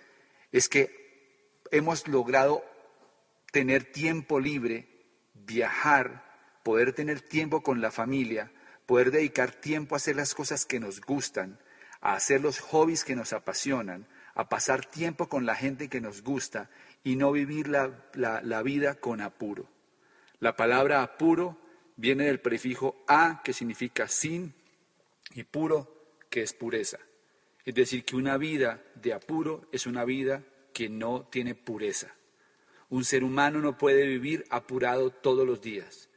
es 0.51 0.69
que 0.69 1.63
hemos 1.71 2.07
logrado 2.07 2.63
tener 3.51 3.91
tiempo 3.91 4.39
libre, 4.39 4.87
viajar, 5.47 6.23
poder 6.61 6.93
tener 6.93 7.21
tiempo 7.21 7.63
con 7.63 7.81
la 7.81 7.89
familia, 7.89 8.51
poder 8.85 9.11
dedicar 9.11 9.51
tiempo 9.51 9.95
a 9.95 9.97
hacer 9.97 10.15
las 10.15 10.35
cosas 10.35 10.65
que 10.65 10.79
nos 10.79 11.01
gustan, 11.01 11.57
a 12.01 12.13
hacer 12.13 12.41
los 12.41 12.59
hobbies 12.59 13.03
que 13.03 13.15
nos 13.15 13.33
apasionan, 13.33 14.05
a 14.35 14.49
pasar 14.49 14.85
tiempo 14.85 15.29
con 15.29 15.45
la 15.45 15.55
gente 15.55 15.89
que 15.89 16.01
nos 16.01 16.21
gusta 16.21 16.69
y 17.03 17.15
no 17.15 17.31
vivir 17.31 17.69
la, 17.69 18.61
vida 18.61 18.95
con 18.95 19.21
apuro. 19.21 19.67
La 20.39 20.55
palabra 20.55 21.01
apuro 21.01 21.57
viene 21.95 22.25
del 22.25 22.39
prefijo 22.39 23.03
a, 23.07 23.41
que 23.43 23.53
significa 23.53 24.07
sin, 24.07 24.53
y 25.33 25.43
puro, 25.43 26.15
que 26.29 26.43
es 26.43 26.53
pureza. 26.53 26.99
Es 27.65 27.73
decir, 27.73 28.05
que 28.05 28.15
una 28.15 28.37
vida 28.37 28.83
de 28.95 29.13
apuro 29.13 29.67
es 29.71 29.87
una 29.87 30.05
vida 30.05 30.43
que 30.73 30.89
no 30.89 31.27
tiene 31.31 31.55
pureza. 31.55 32.16
Un 32.89 33.03
ser 33.03 33.23
humano 33.23 33.59
no 33.59 33.77
puede 33.77 34.07
vivir 34.07 34.45
apurado 34.49 35.11
todos 35.11 35.45
los 35.45 35.61
días. 35.61 36.09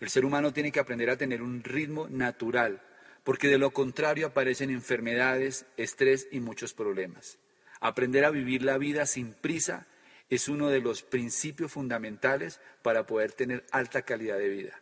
El 0.00 0.10
ser 0.10 0.24
humano 0.24 0.52
tiene 0.52 0.70
que 0.70 0.80
aprender 0.80 1.10
a 1.10 1.16
tener 1.16 1.42
un 1.42 1.64
ritmo 1.64 2.08
natural, 2.08 2.82
porque 3.24 3.48
de 3.48 3.58
lo 3.58 3.70
contrario 3.70 4.26
aparecen 4.26 4.70
enfermedades, 4.70 5.66
estrés 5.76 6.28
y 6.30 6.40
muchos 6.40 6.74
problemas. 6.74 7.38
Aprender 7.80 8.24
a 8.24 8.30
vivir 8.30 8.62
la 8.62 8.78
vida 8.78 9.06
sin 9.06 9.32
prisa 9.32 9.86
es 10.30 10.48
uno 10.48 10.68
de 10.68 10.80
los 10.80 11.02
principios 11.02 11.72
fundamentales 11.72 12.60
para 12.82 13.06
poder 13.06 13.32
tener 13.32 13.64
alta 13.70 14.02
calidad 14.02 14.38
de 14.38 14.48
vida. 14.48 14.80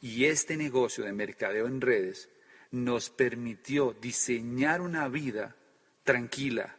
Y 0.00 0.24
este 0.24 0.56
negocio 0.56 1.04
de 1.04 1.12
mercadeo 1.12 1.66
en 1.66 1.80
redes 1.80 2.28
nos 2.70 3.10
permitió 3.10 3.96
diseñar 4.00 4.80
una 4.80 5.08
vida 5.08 5.56
tranquila, 6.04 6.76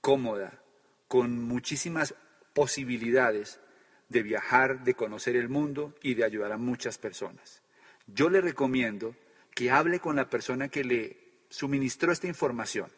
cómoda, 0.00 0.62
con 1.08 1.42
muchísimas 1.42 2.14
posibilidades 2.52 3.60
de 4.08 4.22
viajar, 4.22 4.84
de 4.84 4.94
conocer 4.94 5.36
el 5.36 5.48
mundo 5.48 5.94
y 6.02 6.14
de 6.14 6.24
ayudar 6.24 6.52
a 6.52 6.58
muchas 6.58 6.98
personas. 6.98 7.62
Yo 8.06 8.28
le 8.28 8.40
recomiendo 8.40 9.14
que 9.54 9.70
hable 9.70 10.00
con 10.00 10.16
la 10.16 10.28
persona 10.28 10.68
que 10.68 10.84
le 10.84 11.16
suministró 11.48 12.12
esta 12.12 12.26
información 12.26 12.90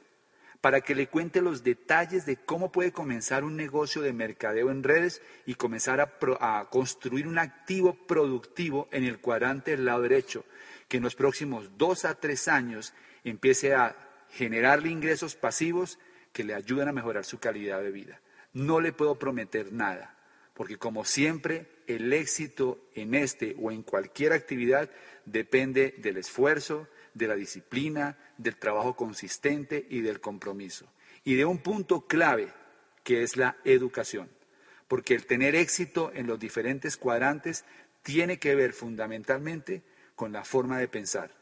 para 0.63 0.81
que 0.81 0.95
le 0.95 1.09
cuente 1.09 1.43
los 1.43 1.65
detalles 1.65 2.25
de 2.25 2.37
cómo 2.37 2.71
puede 2.71 2.93
comenzar 2.93 3.43
un 3.43 3.57
negocio 3.57 4.01
de 4.01 4.13
mercadeo 4.13 4.71
en 4.71 4.85
redes 4.85 5.21
y 5.45 5.57
comenzar 5.57 6.01
a, 6.01 6.69
construir 6.71 7.27
un 7.27 7.39
activo 7.39 7.95
productivo 8.07 8.89
en 8.93 9.03
el 9.03 9.19
cuadrante 9.19 9.73
del 9.73 9.85
lado 9.85 10.03
derecho, 10.03 10.45
que 10.87 10.99
en 10.99 11.03
los 11.03 11.17
próximos 11.17 11.77
dos 11.77 12.05
a 12.05 12.15
tres 12.15 12.47
años 12.47 12.95
empiece 13.25 13.75
a 13.75 13.97
generarle 14.31 14.89
ingresos 14.89 15.35
pasivos 15.35 15.99
que 16.33 16.45
le 16.45 16.55
ayuden 16.55 16.89
a 16.89 16.93
mejorar 16.93 17.25
su 17.25 17.41
calidad 17.41 17.83
de 17.83 17.91
vida. 17.91 18.21
No 18.53 18.81
le 18.81 18.93
puedo 18.93 19.19
prometer 19.19 19.73
nada, 19.73 20.17
porque 20.55 20.77
como 20.77 21.05
siempre, 21.05 21.67
el 21.87 22.13
éxito 22.13 22.79
en 22.95 23.15
este 23.15 23.57
o 23.61 23.71
en 23.71 23.83
cualquier 23.83 24.33
actividad 24.33 24.91
depende 25.25 25.95
del 25.99 26.17
esfuerzo, 26.17 26.89
de 27.15 27.29
la 27.29 27.35
disciplina, 27.35 28.19
del 28.39 28.57
trabajo 28.57 28.97
consistente 28.97 29.87
y 29.89 30.01
del 30.01 30.21
compromiso. 30.21 30.87
y 31.25 31.35
de 31.37 31.45
un 31.45 31.59
punto 31.59 32.07
clave 32.07 32.53
que 33.05 33.23
es 33.23 33.37
la 33.37 33.57
educación, 33.65 34.29
porque 34.89 35.15
el 35.15 35.27
tener 35.27 35.55
éxito 35.55 36.11
en 36.15 36.27
los 36.27 36.39
diferentes 36.39 36.97
cuadrantes 36.97 37.65
tiene 38.03 38.39
que 38.39 38.55
ver 38.55 38.73
fundamentalmente 38.73 39.83
con 40.15 40.33
la 40.33 40.45
forma 40.45 40.79
de 40.79 40.89
pensar. 40.89 41.35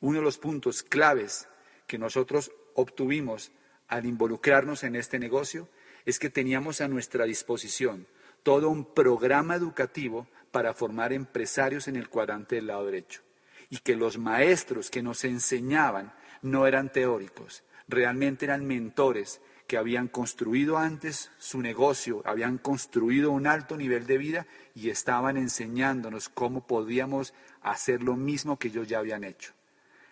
Uno 0.00 0.18
de 0.18 0.24
los 0.24 0.38
puntos 0.38 0.82
claves 0.82 1.48
que 1.86 1.98
nosotros 1.98 2.52
obtuvimos 2.74 3.52
al 3.88 4.06
involucrarnos 4.06 4.84
en 4.84 4.96
este 4.96 5.18
negocio 5.18 5.68
es 6.04 6.18
que 6.18 6.30
teníamos 6.30 6.80
a 6.80 6.88
nuestra 6.88 7.24
disposición 7.24 8.06
todo 8.42 8.70
un 8.70 8.84
programa 8.84 9.54
educativo 9.54 10.26
para 10.50 10.74
formar 10.74 11.12
empresarios 11.12 11.88
en 11.88 11.96
el 11.96 12.08
cuadrante 12.08 12.56
del 12.56 12.68
lado 12.68 12.86
derecho 12.86 13.22
y 13.68 13.78
que 13.78 13.96
los 13.96 14.18
maestros 14.18 14.90
que 14.90 15.02
nos 15.02 15.24
enseñaban 15.24 16.12
no 16.42 16.66
eran 16.66 16.90
teóricos, 16.90 17.62
realmente 17.86 18.46
eran 18.46 18.66
mentores 18.66 19.40
que 19.66 19.76
habían 19.76 20.08
construido 20.08 20.78
antes 20.78 21.30
su 21.38 21.62
negocio, 21.62 22.22
habían 22.24 22.58
construido 22.58 23.30
un 23.30 23.46
alto 23.46 23.76
nivel 23.76 24.04
de 24.06 24.18
vida 24.18 24.46
y 24.74 24.90
estaban 24.90 25.36
enseñándonos 25.36 26.28
cómo 26.28 26.66
podíamos 26.66 27.34
hacer 27.62 28.02
lo 28.02 28.16
mismo 28.16 28.58
que 28.58 28.68
ellos 28.68 28.88
ya 28.88 28.98
habían 28.98 29.22
hecho. 29.22 29.52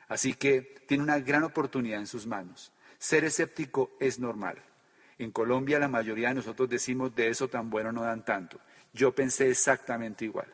Así 0.06 0.34
que 0.34 0.76
tiene 0.86 1.02
una 1.02 1.18
gran 1.18 1.42
oportunidad 1.42 1.98
en 1.98 2.06
sus 2.06 2.26
manos. 2.26 2.72
Ser 2.98 3.24
escéptico 3.24 3.90
es 3.98 4.20
normal. 4.20 4.62
En 5.18 5.32
Colombia 5.32 5.78
la 5.78 5.88
mayoría 5.88 6.28
de 6.28 6.36
nosotros 6.36 6.68
decimos 6.68 7.14
de 7.14 7.28
eso 7.28 7.48
tan 7.48 7.70
bueno 7.70 7.92
no 7.92 8.02
dan 8.02 8.24
tanto. 8.24 8.60
Yo 8.92 9.14
pensé 9.14 9.50
exactamente 9.50 10.24
igual. 10.24 10.52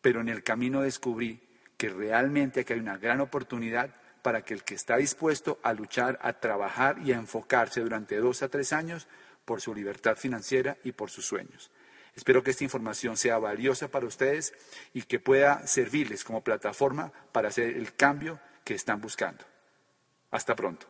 Pero 0.00 0.20
en 0.20 0.28
el 0.28 0.42
camino 0.42 0.82
descubrí 0.82 1.40
que 1.76 1.88
realmente 1.88 2.60
aquí 2.60 2.72
hay 2.72 2.80
una 2.80 2.98
gran 2.98 3.20
oportunidad 3.20 3.90
para 4.22 4.42
que 4.44 4.54
el 4.54 4.64
que 4.64 4.74
está 4.74 4.96
dispuesto 4.96 5.58
a 5.62 5.72
luchar, 5.72 6.18
a 6.22 6.34
trabajar 6.34 6.98
y 7.04 7.12
a 7.12 7.16
enfocarse 7.16 7.80
durante 7.80 8.16
dos 8.16 8.42
a 8.42 8.48
tres 8.48 8.72
años 8.72 9.08
por 9.44 9.60
su 9.60 9.74
libertad 9.74 10.16
financiera 10.16 10.76
y 10.84 10.92
por 10.92 11.10
sus 11.10 11.26
sueños. 11.26 11.70
Espero 12.14 12.42
que 12.42 12.50
esta 12.50 12.64
información 12.64 13.16
sea 13.16 13.38
valiosa 13.38 13.88
para 13.88 14.06
ustedes 14.06 14.52
y 14.92 15.02
que 15.02 15.18
pueda 15.18 15.66
servirles 15.66 16.24
como 16.24 16.44
plataforma 16.44 17.12
para 17.32 17.48
hacer 17.48 17.76
el 17.76 17.94
cambio 17.94 18.38
que 18.64 18.74
están 18.74 19.00
buscando. 19.00 19.44
Hasta 20.30 20.54
pronto. 20.54 20.86